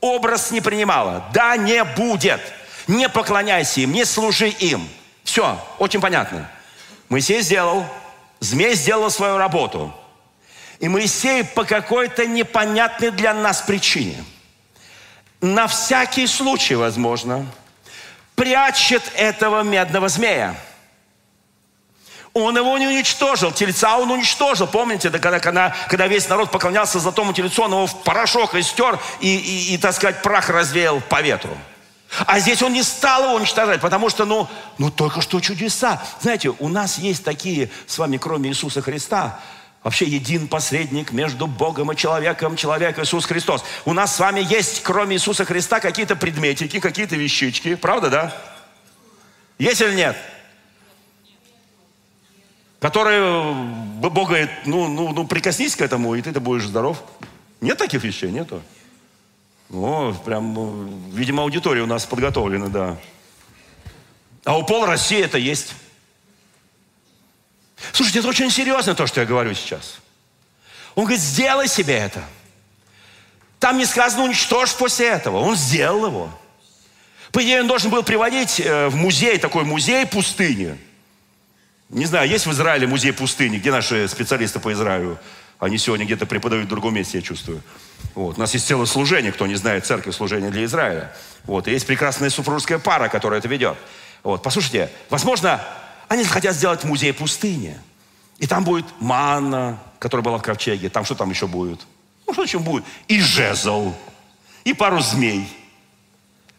[0.00, 2.40] образ не принимала, да не будет.
[2.86, 4.88] Не поклоняйся им, не служи им.
[5.22, 6.50] Все, очень понятно.
[7.08, 7.84] Моисей сделал
[8.40, 9.92] Змей сделал свою работу.
[10.78, 14.24] И Моисей по какой-то непонятной для нас причине,
[15.40, 17.46] на всякий случай, возможно,
[18.38, 20.54] прячет этого медного змея.
[22.34, 24.68] Он его не уничтожил, тельца он уничтожил.
[24.68, 29.00] Помните, да, когда, когда, когда весь народ поклонялся золотому тельцу, он его в порошок истер
[29.20, 31.56] и, и, и, так сказать, прах развеял по ветру.
[32.26, 34.48] А здесь он не стал его уничтожать, потому что, ну,
[34.78, 36.00] ну только что чудеса.
[36.20, 39.40] Знаете, у нас есть такие с вами, кроме Иисуса Христа,
[39.82, 43.64] вообще един посредник между Богом и человеком, человек Иисус Христос.
[43.84, 47.74] У нас с вами есть, кроме Иисуса Христа, какие-то предметики, какие-то вещички.
[47.74, 48.36] Правда, да?
[49.58, 50.16] Есть или нет?
[52.80, 57.02] Которые Бог говорит, ну, ну, ну прикоснись к этому, и ты-то будешь здоров.
[57.60, 58.30] Нет таких вещей?
[58.30, 58.62] Нету.
[59.70, 62.96] О, прям, ну, видимо, аудитория у нас подготовлена, да.
[64.44, 65.74] А у Пол России это есть.
[67.92, 69.98] Слушайте, это очень серьезно то, что я говорю сейчас.
[70.94, 72.22] Он говорит, сделай себе это.
[73.60, 75.38] Там не сказано, уничтожь после этого.
[75.38, 76.38] Он сделал его.
[77.32, 80.78] По идее, он должен был приводить э, в музей, такой музей пустыни.
[81.88, 85.18] Не знаю, есть в Израиле музей пустыни, где наши специалисты по Израилю?
[85.58, 87.62] Они сегодня где-то преподают в другом месте, я чувствую.
[88.14, 88.36] Вот.
[88.36, 91.12] У нас есть целое служение, кто не знает, церковь служение для Израиля.
[91.44, 91.66] Вот.
[91.66, 93.76] И есть прекрасная супружеская пара, которая это ведет.
[94.22, 94.42] Вот.
[94.42, 95.60] Послушайте, возможно,
[96.08, 97.78] они хотят сделать музей пустыни.
[98.38, 100.88] И там будет манна, которая была в ковчеге.
[100.88, 101.80] Там что там еще будет?
[102.26, 102.84] Ну, что еще будет?
[103.08, 103.94] И жезл.
[104.64, 105.48] И пару змей.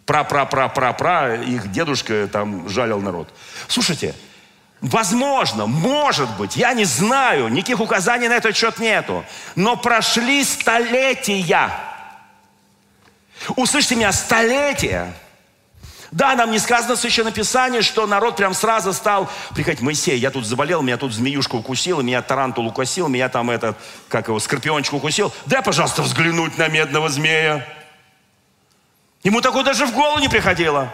[0.05, 1.35] Пра-пра-пра-пра-пра.
[1.35, 3.33] Их дедушка там жалил народ.
[3.67, 4.15] Слушайте,
[4.81, 9.25] Возможно, может быть, я не знаю, никаких указаний на этот счет нету.
[9.55, 11.71] Но прошли столетия.
[13.57, 15.13] Услышьте меня, столетия.
[16.11, 19.81] Да, нам не сказано в Священном Писании, что народ прям сразу стал приходить.
[19.81, 24.27] Моисей, я тут заболел, меня тут змеюшка укусила, меня тарантул укусил, меня там этот, как
[24.27, 25.31] его, скорпиончик укусил.
[25.45, 27.67] Дай, пожалуйста, взглянуть на медного змея.
[29.23, 30.91] Ему такое даже в голову не приходило.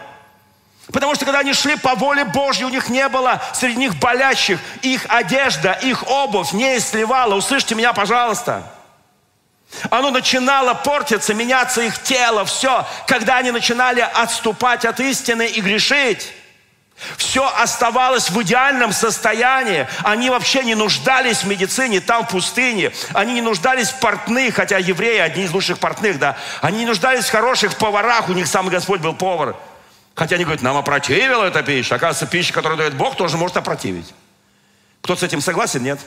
[0.92, 4.60] Потому что когда они шли по воле Божьей, у них не было среди них болящих.
[4.82, 7.34] Их одежда, их обувь не сливала.
[7.34, 8.70] Услышьте меня, пожалуйста.
[9.90, 16.32] Оно начинало портиться, меняться их тело, все, когда они начинали отступать от истины и грешить.
[17.18, 19.86] Все оставалось в идеальном состоянии.
[20.02, 22.90] Они вообще не нуждались в медицине там, в пустыне.
[23.12, 26.38] Они не нуждались в портных, хотя евреи одни из лучших портных, да.
[26.62, 29.56] Они не нуждались в хороших поварах, у них сам Господь был повар.
[30.14, 31.96] Хотя они говорят, нам опротивила эта пища.
[31.96, 34.14] Оказывается, пища, которую дает Бог, тоже может опротивить.
[35.02, 35.82] Кто с этим согласен?
[35.82, 36.00] Нет?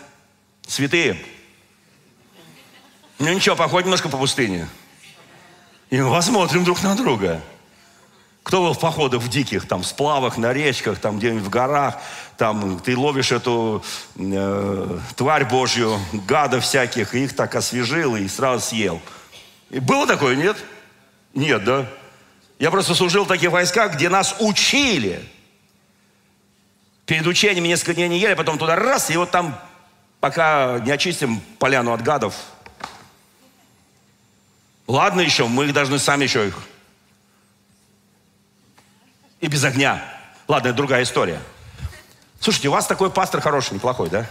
[0.67, 1.23] Святые.
[3.19, 4.67] Ну ничего, походим немножко по пустыне.
[5.89, 7.41] И мы посмотрим друг на друга.
[8.43, 11.97] Кто был в походах в диких, там, сплавах, на речках, там, где-нибудь в горах,
[12.37, 13.83] там, ты ловишь эту
[14.15, 19.01] э, тварь Божью, гадов всяких, и их так освежил и сразу съел.
[19.69, 20.55] И было такое, нет?
[21.33, 21.85] Нет, да?
[22.57, 25.21] Я просто служил в таких войсках, где нас учили.
[27.05, 29.59] Перед учением несколько дней не ели, потом туда раз, и вот там,
[30.21, 32.33] пока не очистим поляну от гадов,
[34.89, 36.55] ладно еще, мы их должны сами еще их
[39.39, 40.03] и без огня.
[40.47, 41.39] Ладно, это другая история.
[42.39, 44.25] Слушайте, у вас такой пастор хороший, неплохой, да?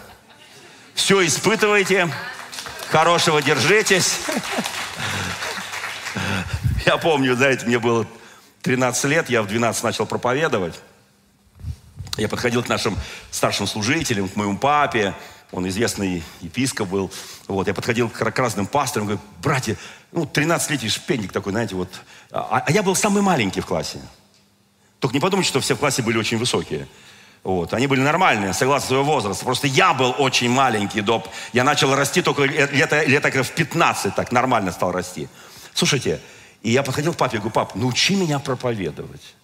[0.94, 2.12] Все испытываете,
[2.90, 4.18] хорошего держитесь.
[6.86, 8.06] Я помню, знаете, мне было
[8.62, 10.80] 13 лет, я в 12 начал проповедовать.
[12.16, 12.98] Я подходил к нашим
[13.30, 15.14] старшим служителям, к моему папе,
[15.52, 17.12] он известный епископ был.
[17.48, 19.76] Вот, я подходил к, разным пасторам, говорю, братья,
[20.12, 21.88] ну, 13-летний шпенник такой, знаете, вот.
[22.30, 24.00] А, а я был самый маленький в классе.
[25.00, 26.86] Только не подумайте, что все в классе были очень высокие.
[27.44, 27.72] Вот.
[27.72, 29.44] Они были нормальные, согласно своего возраста.
[29.44, 31.28] Просто я был очень маленький доп.
[31.54, 35.28] Я начал расти только лет, лет в 15, так нормально стал расти.
[35.72, 36.20] Слушайте,
[36.62, 39.34] и я подходил к папе говорю, пап, научи меня проповедовать.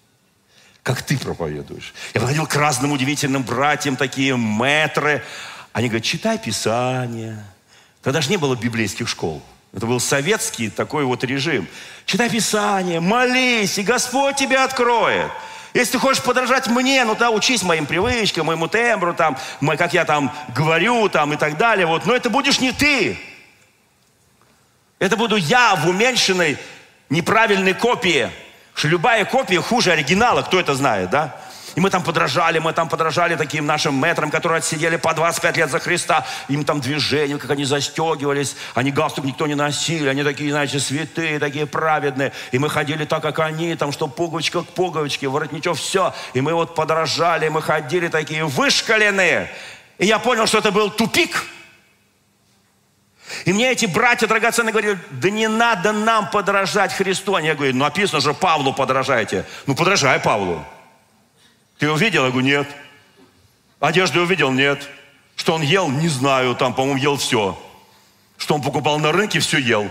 [0.83, 1.95] Как ты проповедуешь.
[2.13, 5.25] Я подходил к разным удивительным братьям, такие мэтры.
[5.73, 7.43] Они говорят, читай Писание.
[8.05, 9.43] Тогда же не было библейских школ.
[9.73, 11.67] Это был советский такой вот режим.
[12.07, 15.31] Читай Писание, молись, и Господь тебя откроет.
[15.73, 19.37] Если ты хочешь подражать мне, ну да, учись моим привычкам, моему тембру, там,
[19.77, 21.87] как я там говорю, там и так далее.
[21.87, 22.07] Вот.
[22.07, 23.19] Но это будешь не ты.
[25.01, 26.59] Это буду я в уменьшенной,
[27.11, 28.31] неправильной копии.
[28.75, 31.41] Что любая копия хуже оригинала, кто это знает, да?
[31.75, 35.71] И мы там подражали, мы там подражали таким нашим метрам, которые отсидели по 25 лет
[35.71, 36.25] за Христа.
[36.49, 38.57] Им там движения, как они застегивались.
[38.75, 40.09] Они галстук никто не носили.
[40.09, 42.33] Они такие, знаете, святые, такие праведные.
[42.53, 46.15] И мы ходили так, как они, там, что пуговичка к пуговичке, воротничок, все.
[46.33, 49.51] И мы вот подражали, мы ходили такие вышкаленные.
[49.99, 51.45] И я понял, что это был тупик.
[53.47, 57.35] И мне эти братья драгоценные говорили, да не надо нам подражать Христу.
[57.35, 59.45] Они говорят, ну написано же, Павлу подражайте.
[59.67, 60.65] Ну подражай Павлу.
[61.79, 62.25] Ты увидел?
[62.25, 62.69] Я говорю, нет.
[63.81, 64.51] Одежду увидел?
[64.51, 64.89] Нет.
[65.37, 65.89] Что он ел?
[65.89, 66.55] Не знаю.
[66.55, 67.59] Там, по-моему, ел все.
[68.37, 69.89] Что он покупал на рынке, все ел.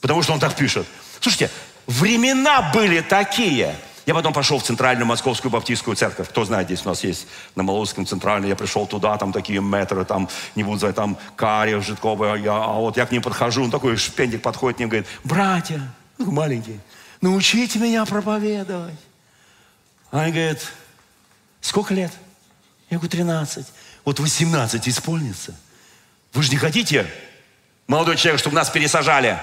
[0.00, 0.86] Потому что он так пишет.
[1.20, 1.50] Слушайте,
[1.86, 3.76] времена были такие.
[4.04, 6.28] Я потом пошел в Центральную Московскую Баптистскую церковь.
[6.28, 8.48] Кто знает, здесь у нас есть на Молодском Центральном.
[8.48, 12.42] Я пришел туда, там такие метры, там не буду знать, там Карев, Житковый.
[12.42, 15.80] Я, а вот я к ним подхожу, он такой шпендик подходит к ним, говорит, братья,
[16.18, 16.80] ну, маленький,
[17.20, 18.98] научите меня проповедовать.
[20.12, 20.70] Она говорит,
[21.62, 22.12] сколько лет?
[22.90, 23.66] Я говорю, 13.
[24.04, 25.56] Вот 18 исполнится.
[26.34, 27.10] Вы же не хотите,
[27.88, 29.38] молодой человек, чтобы нас пересажали?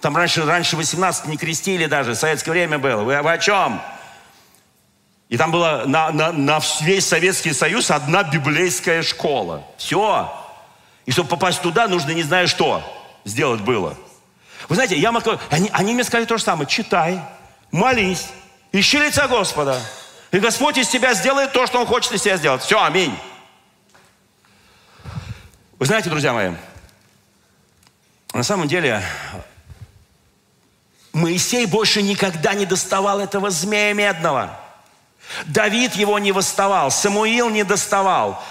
[0.00, 3.02] Там раньше, раньше 18 не крестили даже, в советское время было.
[3.02, 3.80] Вы, вы о чем?
[5.28, 9.64] И там была на, на, на весь Советский Союз одна библейская школа.
[9.76, 10.28] Все.
[11.06, 12.82] И чтобы попасть туда, нужно не знаю что
[13.24, 13.96] сделать было.
[14.68, 15.38] Вы знаете, я могу...
[15.50, 16.68] Они, они мне сказали то же самое.
[16.68, 17.20] Читай,
[17.70, 18.26] молись,
[18.72, 19.80] Ищи лица Господа.
[20.30, 22.62] И Господь из тебя сделает то, что Он хочет из тебя сделать.
[22.62, 23.16] Все, аминь.
[25.78, 26.52] Вы знаете, друзья мои,
[28.32, 29.02] на самом деле
[31.12, 34.60] Моисей больше никогда не доставал этого змея медного.
[35.46, 38.42] Давид его не восставал, Самуил не доставал.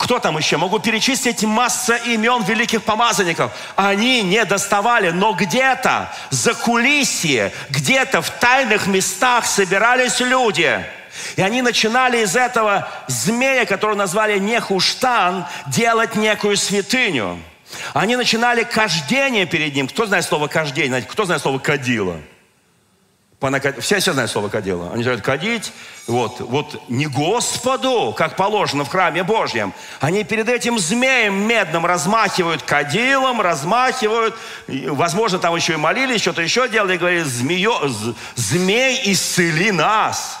[0.00, 0.56] Кто там еще?
[0.56, 3.52] Могу перечислить масса имен великих помазанников.
[3.76, 10.82] Они не доставали, но где-то за кулисье, где-то в тайных местах собирались люди.
[11.36, 17.38] И они начинали из этого змея, которого назвали Нехуштан, делать некую святыню.
[17.92, 19.86] Они начинали кождение перед ним.
[19.86, 21.02] Кто знает слово кождение?
[21.02, 22.16] Кто знает слово кадила?
[23.78, 24.92] Все, все знают слово кадила.
[24.92, 25.72] Они говорят, кадить,
[26.06, 29.72] вот, вот не Господу, как положено в храме Божьем.
[29.98, 34.36] Они перед этим змеем медным размахивают кадилом, размахивают.
[34.68, 36.96] Возможно, там еще и молились, что-то еще делали.
[36.96, 37.88] И говорили, Змеё,
[38.34, 40.38] змей, исцели нас.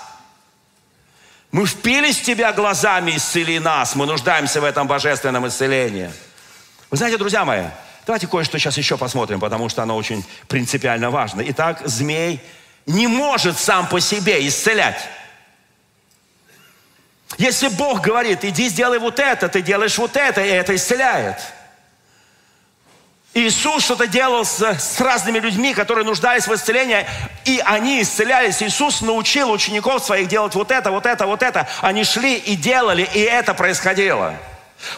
[1.52, 3.96] Мы впились в тебя глазами, исцели нас.
[3.96, 6.10] Мы нуждаемся в этом божественном исцелении.
[6.90, 7.64] Вы знаете, друзья мои,
[8.06, 11.42] Давайте кое-что сейчас еще посмотрим, потому что оно очень принципиально важно.
[11.46, 12.40] Итак, змей
[12.86, 15.00] не может сам по себе исцелять.
[17.38, 21.38] Если Бог говорит, иди сделай вот это, ты делаешь вот это, и это исцеляет.
[23.32, 27.06] Иисус что-то делал с, с разными людьми, которые нуждались в исцелении,
[27.44, 28.60] и они исцелялись.
[28.60, 31.68] Иисус научил учеников своих делать вот это, вот это, вот это.
[31.80, 34.34] Они шли и делали, и это происходило.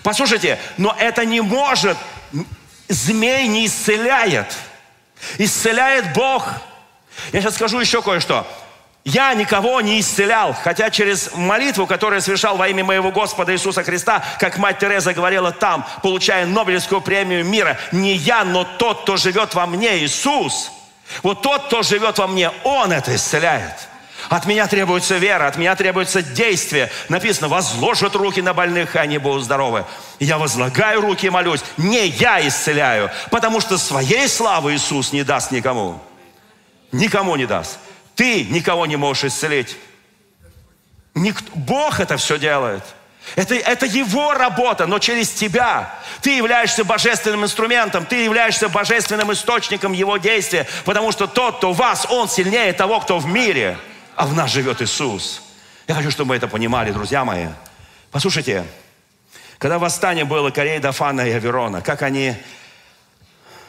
[0.02, 1.98] Послушайте, но это не может,
[2.88, 4.46] змей не исцеляет.
[5.36, 6.48] Исцеляет Бог.
[7.32, 8.46] Я сейчас скажу еще кое-что.
[9.04, 14.22] Я никого не исцелял, хотя через молитву, которую совершал во имя моего Господа Иисуса Христа,
[14.38, 19.54] как мать Тереза говорила там, получая Нобелевскую премию мира, не я, но тот, кто живет
[19.54, 20.70] во мне, Иисус.
[21.24, 23.88] Вот тот, кто живет во мне, Он это исцеляет.
[24.28, 26.88] От меня требуется вера, от меня требуется действие.
[27.08, 29.84] Написано, возложат руки на больных, и они будут здоровы.
[30.20, 31.64] я возлагаю руки и молюсь.
[31.76, 36.00] Не я исцеляю, потому что своей славы Иисус не даст никому.
[36.93, 37.78] Никому не даст.
[38.14, 39.76] Ты никого не можешь исцелить.
[41.14, 42.82] Никто, Бог это все делает.
[43.36, 45.95] Это, это Его работа, но через тебя.
[46.20, 51.76] Ты являешься божественным инструментом, ты являешься божественным источником Его действия, потому что тот, кто в
[51.76, 53.78] вас, Он сильнее того, кто в мире,
[54.16, 55.43] а в нас живет Иисус.
[55.86, 57.47] Я хочу, чтобы вы это понимали, друзья мои.
[58.11, 58.66] Послушайте,
[59.59, 62.34] когда восстание было Кореи, Дафана и Аверона, как они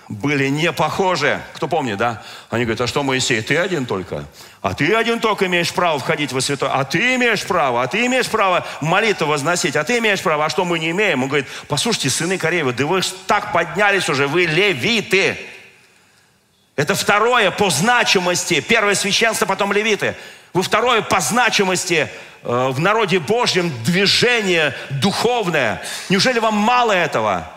[0.10, 1.42] были не похожи.
[1.54, 2.22] Кто помнит, да?
[2.50, 4.26] Они говорят, а что, Моисей, ты один только?
[4.62, 6.70] А ты один только имеешь право входить во святой.
[6.72, 10.50] А ты имеешь право, а ты имеешь право молитву возносить, а ты имеешь право, а
[10.50, 11.24] что мы не имеем?
[11.24, 15.38] Он говорит, послушайте, сыны Кореева, да вы так поднялись уже, вы левиты.
[16.76, 18.60] Это второе по значимости.
[18.62, 20.16] Первое священство, потом левиты.
[20.54, 22.10] Вы второе по значимости
[22.44, 25.82] э, в народе Божьем движение духовное.
[26.10, 27.48] Неужели вам мало этого?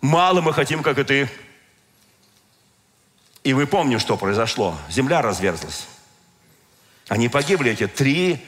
[0.00, 1.30] Мало мы хотим, как и ты.
[3.46, 4.76] И мы помним, что произошло.
[4.90, 5.86] Земля разверзлась.
[7.06, 8.44] Они погибли, эти три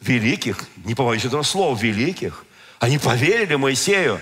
[0.00, 2.46] великих, не побоюсь этого слова, великих.
[2.78, 4.18] Они поверили Моисею.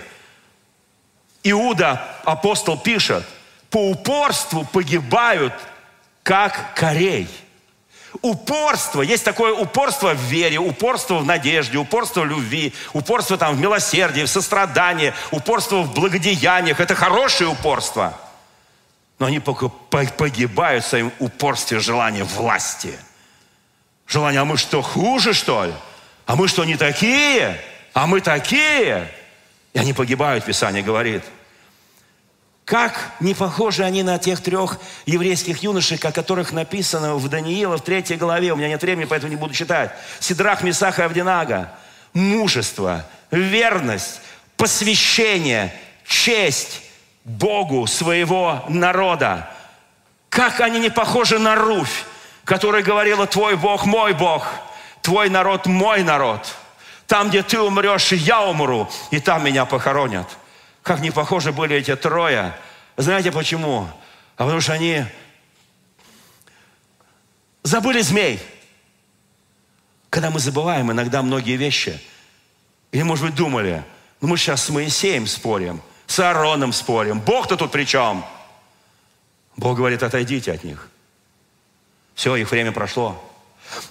[1.43, 3.25] Иуда, апостол, пишет,
[3.69, 5.53] по упорству погибают,
[6.21, 7.29] как корей.
[8.21, 13.59] Упорство, есть такое упорство в вере, упорство в надежде, упорство в любви, упорство там в
[13.61, 16.81] милосердии, в сострадании, упорство в благодеяниях.
[16.81, 18.19] Это хорошее упорство–
[19.19, 22.97] но они погибают в своем упорстве желания власти.
[24.07, 25.73] Желание, а мы что, хуже, что ли?
[26.25, 27.59] А мы что, не такие?
[27.93, 29.11] А мы такие?
[29.73, 31.23] И они погибают, Писание говорит.
[32.63, 37.83] Как не похожи они на тех трех еврейских юношей, о которых написано в Даниила в
[37.83, 38.53] третьей главе.
[38.53, 39.91] У меня нет времени, поэтому не буду читать.
[40.19, 41.71] Сидрах, Месах и Авдинага.
[42.13, 44.21] Мужество, верность,
[44.55, 45.73] посвящение,
[46.05, 46.83] честь,
[47.29, 49.51] Богу своего народа.
[50.29, 52.05] Как они не похожи на Руфь,
[52.43, 54.47] которая говорила, твой Бог мой Бог,
[55.03, 56.55] твой народ мой народ.
[57.05, 60.27] Там, где ты умрешь, я умру, и там меня похоронят.
[60.81, 62.55] Как не похожи были эти трое.
[62.97, 63.87] Знаете почему?
[64.35, 65.05] А потому что они
[67.61, 68.39] забыли змей.
[70.09, 72.01] Когда мы забываем иногда многие вещи,
[72.91, 73.83] или, может быть, думали,
[74.19, 75.79] ну мы сейчас с Моисеем спорим–
[76.09, 77.19] с Аароном спорим.
[77.19, 78.25] Бог-то тут при чем?
[79.55, 80.89] Бог говорит, отойдите от них.
[82.15, 83.23] Все, их время прошло.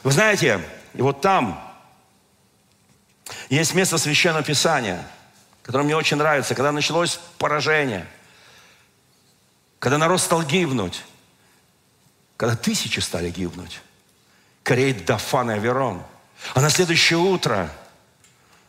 [0.02, 0.60] Вы знаете,
[0.94, 1.64] и вот там
[3.48, 5.06] есть место Священного Писания,
[5.62, 8.04] которое мне очень нравится, когда началось поражение,
[9.78, 11.04] когда народ стал гибнуть,
[12.36, 13.80] когда тысячи стали гибнуть.
[14.64, 16.02] Корей, Дафан и Аверон.
[16.54, 17.70] А на следующее утро,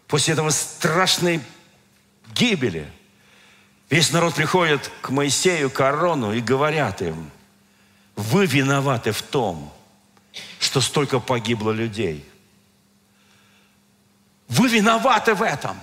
[0.08, 1.41] после этого страшной
[2.36, 2.88] гибели–
[3.90, 7.32] Весь народ приходит к Моисею, к Аарону и говорят им,
[8.16, 9.74] вы виноваты в том,
[10.60, 12.28] что столько погибло людей.
[14.48, 15.80] Вы виноваты в этом.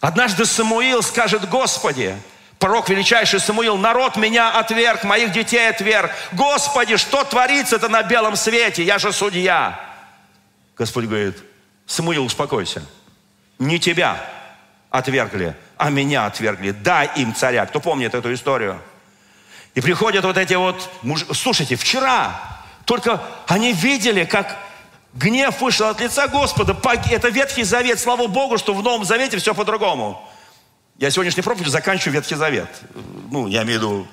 [0.00, 2.16] Однажды Самуил скажет, Господи,
[2.58, 6.12] пророк величайший Самуил, народ меня отверг, моих детей отверг.
[6.32, 8.84] Господи, что творится-то на белом свете?
[8.84, 9.80] Я же судья.
[10.76, 11.36] Господь говорит,
[11.86, 12.84] Самуил, успокойся.
[13.58, 14.24] Не тебя
[14.90, 16.72] отвергли, а меня отвергли.
[16.72, 17.64] Дай им царя.
[17.64, 18.80] Кто помнит эту историю?
[19.74, 21.24] И приходят вот эти вот муж...
[21.32, 24.58] Слушайте, вчера только они видели, как
[25.14, 26.76] гнев вышел от лица Господа.
[27.10, 28.00] Это Ветхий Завет.
[28.00, 30.28] Слава Богу, что в Новом Завете все по-другому.
[30.98, 32.68] Я сегодняшний проповедь заканчиваю Ветхий Завет.
[33.30, 34.08] Ну, я имею в виду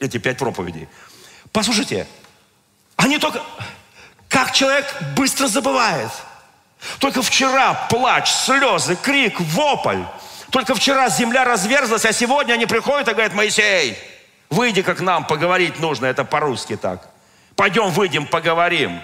[0.00, 0.88] эти пять проповедей.
[1.52, 2.06] Послушайте,
[2.96, 3.40] они только...
[4.28, 4.86] Как человек
[5.16, 6.10] быстро забывает–
[6.98, 10.02] только вчера плач, слезы, крик, вопль.
[10.50, 13.96] Только вчера земля разверзлась, а сегодня они приходят и говорят, Моисей,
[14.48, 17.08] выйди как нам, поговорить нужно, это по-русски так.
[17.54, 19.00] Пойдем, выйдем, поговорим.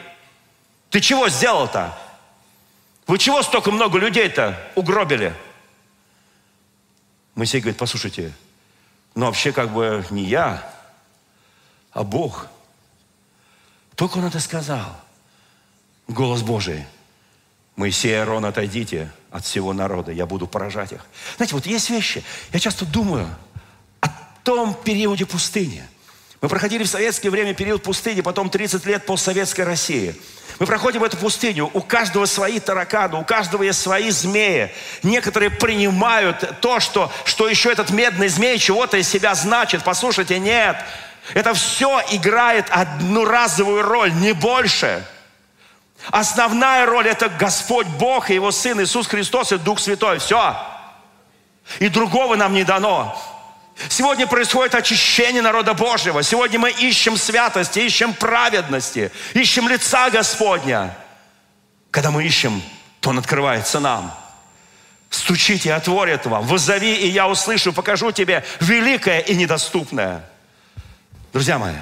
[0.91, 1.97] Ты чего сделал-то?
[3.07, 5.35] Вы чего столько много людей-то угробили?
[7.37, 8.33] Моисей говорит, послушайте,
[9.15, 10.69] ну вообще как бы не я,
[11.93, 12.49] а Бог.
[13.95, 15.01] Только он это сказал.
[16.09, 16.85] Голос Божий.
[17.77, 21.07] Моисей и Аарон, отойдите от всего народа, я буду поражать их.
[21.37, 23.29] Знаете, вот есть вещи, я часто думаю
[24.01, 24.09] о
[24.43, 25.85] том периоде пустыни.
[26.41, 30.15] Мы проходили в советское время период пустыни, потом 30 лет постсоветской России–
[30.59, 34.73] мы проходим эту пустыню, у каждого свои тараканы, у каждого есть свои змеи.
[35.03, 39.85] Некоторые принимают то, что, что еще этот медный змей чего-то из себя значит.
[39.85, 40.77] Послушайте, нет.
[41.35, 45.05] Это все играет одну разовую роль, не больше.
[46.11, 50.19] Основная роль это Господь Бог и Его Сын Иисус Христос и Дух Святой.
[50.19, 50.57] Все.
[51.79, 53.17] И другого нам не дано.
[53.91, 56.23] Сегодня происходит очищение народа Божьего.
[56.23, 60.97] Сегодня мы ищем святости, ищем праведности, ищем лица Господня.
[61.91, 62.63] Когда мы ищем,
[63.01, 64.15] то Он открывается нам.
[65.11, 66.47] Стучите, отворит вам.
[66.47, 70.25] Вызови, и я услышу, покажу тебе великое и недоступное.
[71.33, 71.77] Друзья мои,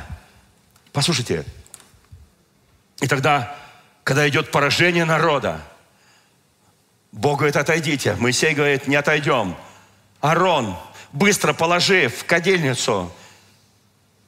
[0.92, 1.44] послушайте.
[3.00, 3.54] И тогда,
[4.04, 5.60] когда идет поражение народа,
[7.10, 8.14] Бог говорит, отойдите.
[8.16, 9.56] Моисей говорит, не отойдем.
[10.20, 10.76] Арон,
[11.12, 13.10] быстро положи в кадильницу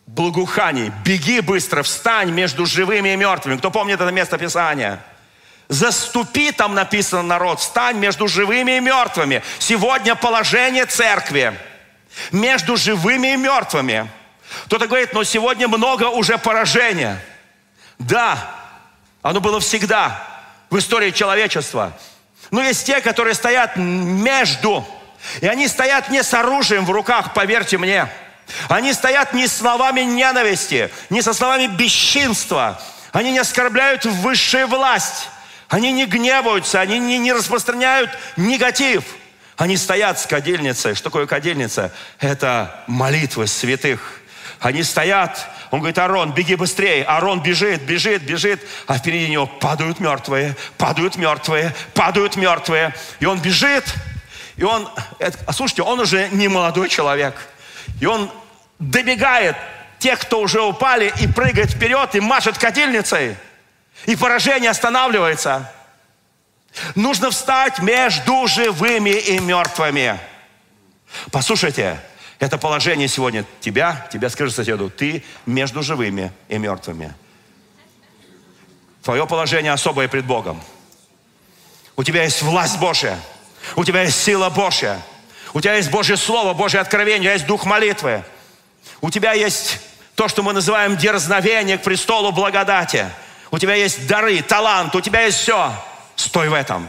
[0.06, 0.92] благоуханий.
[1.04, 3.58] Беги быстро, встань между живыми и мертвыми.
[3.58, 5.04] Кто помнит это место Писания?
[5.68, 9.42] Заступи, там написано народ, встань между живыми и мертвыми.
[9.58, 11.58] Сегодня положение церкви
[12.30, 14.08] между живыми и мертвыми.
[14.66, 17.20] Кто-то говорит, но сегодня много уже поражения.
[17.98, 18.65] Да,
[19.28, 20.26] оно было всегда
[20.70, 21.92] в истории человечества.
[22.50, 24.86] Но есть те, которые стоят между
[25.40, 28.08] и они стоят не с оружием в руках, поверьте мне.
[28.68, 32.80] Они стоят не словами ненависти, не со словами бесчинства.
[33.12, 35.28] Они не оскорбляют высшую власть.
[35.68, 39.02] Они не гневаются, они не, не распространяют негатив.
[39.56, 40.94] Они стоят с кадильницей.
[40.94, 41.92] Что такое кадильница?
[42.20, 44.20] Это молитвы святых.
[44.61, 47.04] Они стоят, он говорит, Арон, беги быстрее.
[47.04, 52.94] Арон бежит, бежит, бежит, а впереди него падают мертвые, падают мертвые, падают мертвые.
[53.20, 53.84] И он бежит,
[54.57, 54.88] и он,
[55.18, 57.34] это, а слушайте, он уже не молодой человек.
[58.00, 58.30] И он
[58.78, 59.57] добегает
[59.98, 63.36] тех, кто уже упали, и прыгает вперед, и машет кадильницей.
[64.07, 65.72] И поражение останавливается.
[66.94, 70.18] Нужно встать между живыми и мертвыми.
[71.30, 71.98] Послушайте,
[72.39, 77.14] это положение сегодня тебя, тебя скажи соседу, ты между живыми и мертвыми.
[79.03, 80.61] Твое положение особое пред Богом.
[81.97, 83.18] У тебя есть власть Божья.
[83.74, 85.01] У тебя есть сила Божья.
[85.55, 88.22] У тебя есть Божье Слово, Божье откровение, у тебя есть дух молитвы.
[89.01, 89.80] У тебя есть
[90.14, 93.09] то, что мы называем дерзновение к престолу благодати.
[93.51, 95.72] У тебя есть дары, талант, у тебя есть все.
[96.16, 96.89] Стой в этом.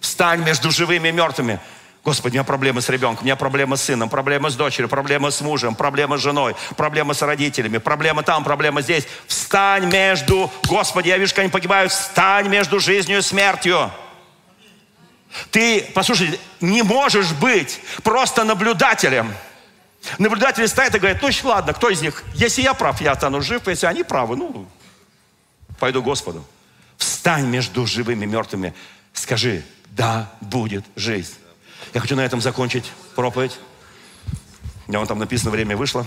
[0.00, 1.60] Встань между живыми и мертвыми.
[2.06, 5.32] Господи, у меня проблемы с ребенком, у меня проблемы с сыном, проблемы с дочерью, проблемы
[5.32, 9.08] с мужем, проблемы с женой, проблемы с родителями, проблемы там, проблемы здесь.
[9.26, 13.90] Встань между, Господи, я вижу, как они погибают, встань между жизнью и смертью.
[15.50, 19.34] Ты, послушай, не можешь быть просто наблюдателем.
[20.18, 22.22] Наблюдатель стоит и говорит, ну ладно, кто из них?
[22.34, 24.68] Если я прав, я стану жив, если они правы, ну,
[25.80, 26.46] пойду Господу.
[26.98, 28.74] Встань между живыми и мертвыми.
[29.12, 31.34] Скажи, да, будет жизнь.
[31.94, 33.58] Я хочу на этом закончить проповедь.
[34.86, 36.06] У меня вон там написано, время вышло.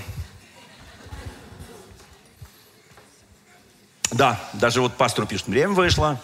[4.11, 6.19] Да, даже вот пастору пишет, время вышло.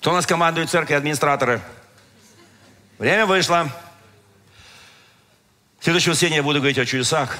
[0.00, 1.60] Кто у нас командует церкви, администраторы?
[2.98, 3.70] Время вышло.
[5.78, 7.38] В следующее воскресенье я буду говорить о чудесах.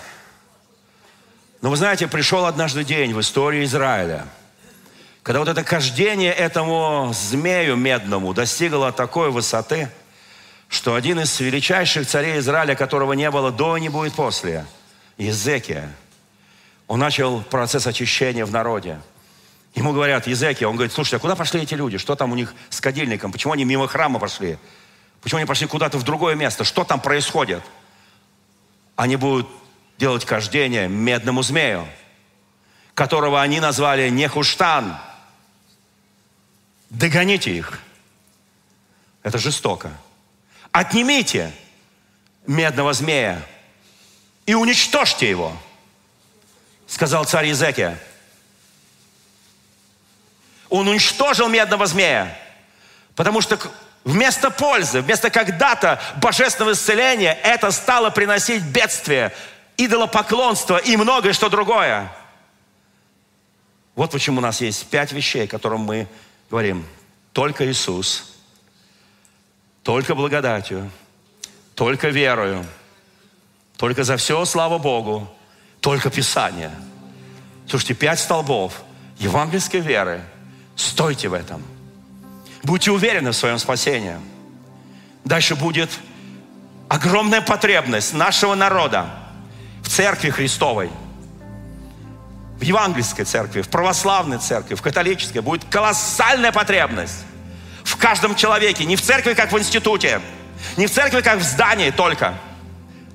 [1.60, 4.26] Но вы знаете, пришел однажды день в истории Израиля,
[5.24, 9.90] когда вот это кождение этому змею медному достигло такой высоты,
[10.68, 14.66] что один из величайших царей Израиля, которого не было до не будет после,
[15.16, 15.90] Езекия,
[16.86, 19.00] он начал процесс очищения в народе.
[19.74, 21.98] Ему говорят, Езекия, он говорит, слушайте, а куда пошли эти люди?
[21.98, 23.32] Что там у них с кадильником?
[23.32, 24.58] Почему они мимо храма пошли?
[25.20, 26.64] Почему они пошли куда-то в другое место?
[26.64, 27.62] Что там происходит?
[28.96, 29.48] Они будут
[29.98, 31.86] делать кождение медному змею,
[32.94, 34.96] которого они назвали Нехуштан.
[36.90, 37.80] Догоните их.
[39.22, 39.92] Это жестоко.
[40.72, 41.52] Отнимите
[42.46, 43.42] медного змея
[44.46, 45.56] и уничтожьте его,
[46.86, 47.98] сказал царь Езекия.
[50.68, 52.36] Он уничтожил медного змея,
[53.14, 53.58] потому что
[54.04, 59.34] вместо пользы, вместо когда-то божественного исцеления, это стало приносить бедствие,
[59.76, 62.12] идолопоклонство и многое что другое.
[63.94, 66.08] Вот почему у нас есть пять вещей, которым мы
[66.50, 66.86] говорим,
[67.32, 68.37] только Иисус,
[69.88, 70.90] только благодатью,
[71.74, 72.62] только верою,
[73.78, 75.26] только за все, слава Богу,
[75.80, 76.70] только Писание.
[77.66, 78.82] Слушайте, пять столбов
[79.18, 80.20] евангельской веры.
[80.76, 81.62] Стойте в этом.
[82.64, 84.16] Будьте уверены в своем спасении.
[85.24, 85.88] Дальше будет
[86.90, 89.06] огромная потребность нашего народа
[89.82, 90.90] в церкви Христовой,
[92.60, 95.38] в евангельской церкви, в православной церкви, в католической.
[95.38, 97.24] Будет колоссальная потребность
[97.98, 98.84] каждом человеке.
[98.84, 100.20] Не в церкви, как в институте,
[100.76, 102.34] не в церкви, как в здании только.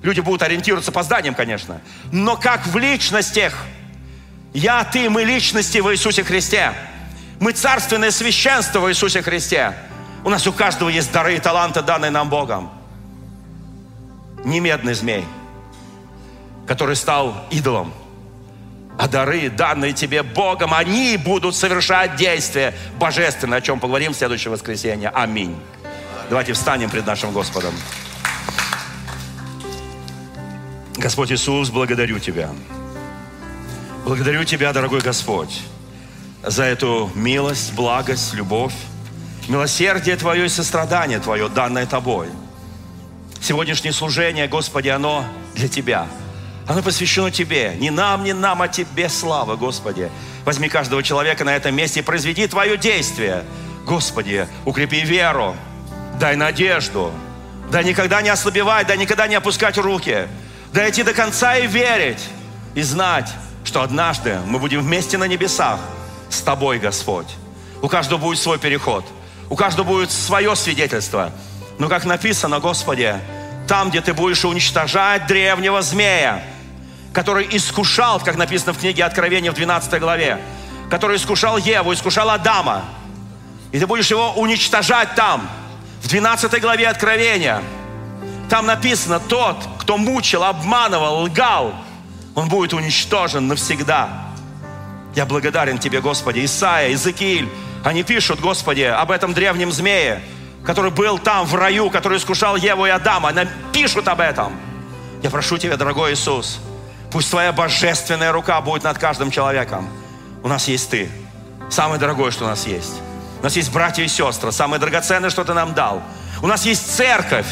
[0.02, 1.82] Люди будут ориентироваться по зданиям, конечно.
[2.12, 3.54] Но как в личностях.
[4.54, 6.74] Я, ты, мы личности в Иисусе Христе.
[7.40, 9.74] Мы царственное священство в Иисусе Христе.
[10.24, 12.72] У нас у каждого есть дары и таланты, данные нам Богом.
[14.44, 15.26] Не медный змей,
[16.68, 17.94] который стал идолом,
[18.98, 24.52] а дары, данные тебе Богом, они будут совершать действия божественные, о чем поговорим в следующее
[24.52, 25.10] воскресенье.
[25.10, 25.56] Аминь.
[26.30, 27.74] Давайте встанем пред нашим Господом.
[30.96, 32.50] Господь Иисус, благодарю Тебя.
[34.06, 35.62] Благодарю Тебя, дорогой Господь,
[36.44, 38.74] за эту милость, благость, любовь,
[39.48, 42.28] милосердие Твое и сострадание Твое, данное Тобой.
[43.41, 45.26] Сегодняшнее служение, Господи, оно
[45.56, 46.08] для Тебя.
[46.68, 47.76] Оно посвящено Тебе.
[47.80, 50.09] Не нам, не нам, а Тебе слава, Господи.
[50.45, 53.43] Возьми каждого человека на этом месте и произведи Твое действие.
[53.86, 55.55] Господи, укрепи веру,
[56.20, 57.11] дай надежду,
[57.70, 60.28] дай никогда не ослабевать, дай никогда не опускать руки,
[60.72, 62.24] дай идти до конца и верить,
[62.76, 63.30] и знать,
[63.66, 65.80] что однажды мы будем вместе на небесах
[66.30, 67.28] с Тобой, Господь.
[67.82, 69.05] У каждого будет свой переход,
[69.49, 71.32] у каждого будет свое свидетельство.
[71.78, 73.16] Но как написано, Господи,
[73.68, 76.41] там, где Ты будешь уничтожать древнего змея,
[77.14, 80.39] который искушал, как написано в книге Откровения в 12 главе,
[80.89, 82.84] который искушал Еву, искушал Адама,
[83.72, 85.49] и Ты будешь его уничтожать там,
[86.01, 87.61] в 12 главе Откровения.
[88.49, 91.74] Там написано, тот, кто мучил, обманывал, лгал,
[92.36, 94.09] он будет уничтожен навсегда.
[95.16, 96.43] Я благодарен Тебе, Господи.
[96.43, 97.47] Исаия, Иезекииль,
[97.84, 100.22] они пишут, Господи, об этом древнем змее,
[100.66, 103.30] который был там, в раю, который искушал Еву и Адама.
[103.30, 104.53] Они пишут об этом.
[105.22, 106.59] Я прошу Тебя, дорогой Иисус,
[107.14, 109.88] пусть Твоя божественная рука будет над каждым человеком.
[110.43, 111.09] У нас есть Ты.
[111.70, 112.95] Самое дорогое, что у нас есть.
[113.39, 114.51] У нас есть братья и сестры.
[114.51, 116.03] Самое драгоценное, что Ты нам дал.
[116.41, 117.47] У нас есть церковь,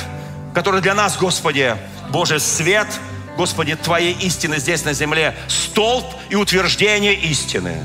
[0.54, 1.78] которая для нас, Господи,
[2.10, 2.88] Божий свет–
[3.38, 7.78] Господи, Твоей истины здесь на земле, столб и утверждение истины.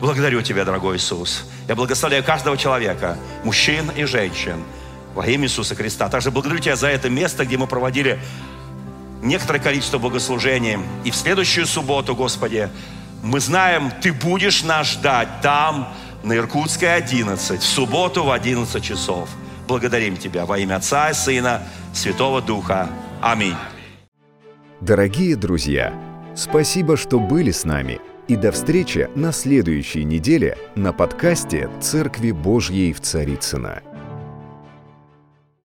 [0.00, 1.44] Благодарю Тебя, дорогой Иисус.
[1.68, 4.62] Я благословляю каждого человека, мужчин и женщин,
[5.14, 6.08] во имя Иисуса Христа.
[6.08, 8.20] Также благодарю Тебя за это место, где мы проводили
[9.22, 10.78] некоторое количество богослужений.
[11.04, 12.68] И в следующую субботу, Господи,
[13.22, 15.88] мы знаем, Ты будешь нас ждать там,
[16.22, 19.28] на Иркутской 11, в субботу в 11 часов.
[19.66, 21.62] Благодарим Тебя во имя Отца и Сына,
[21.94, 22.88] Святого Духа.
[23.20, 23.56] Аминь.
[24.80, 25.94] Дорогие друзья,
[26.34, 28.00] спасибо, что были с нами.
[28.28, 33.82] И до встречи на следующей неделе на подкасте «Церкви Божьей в Царицына.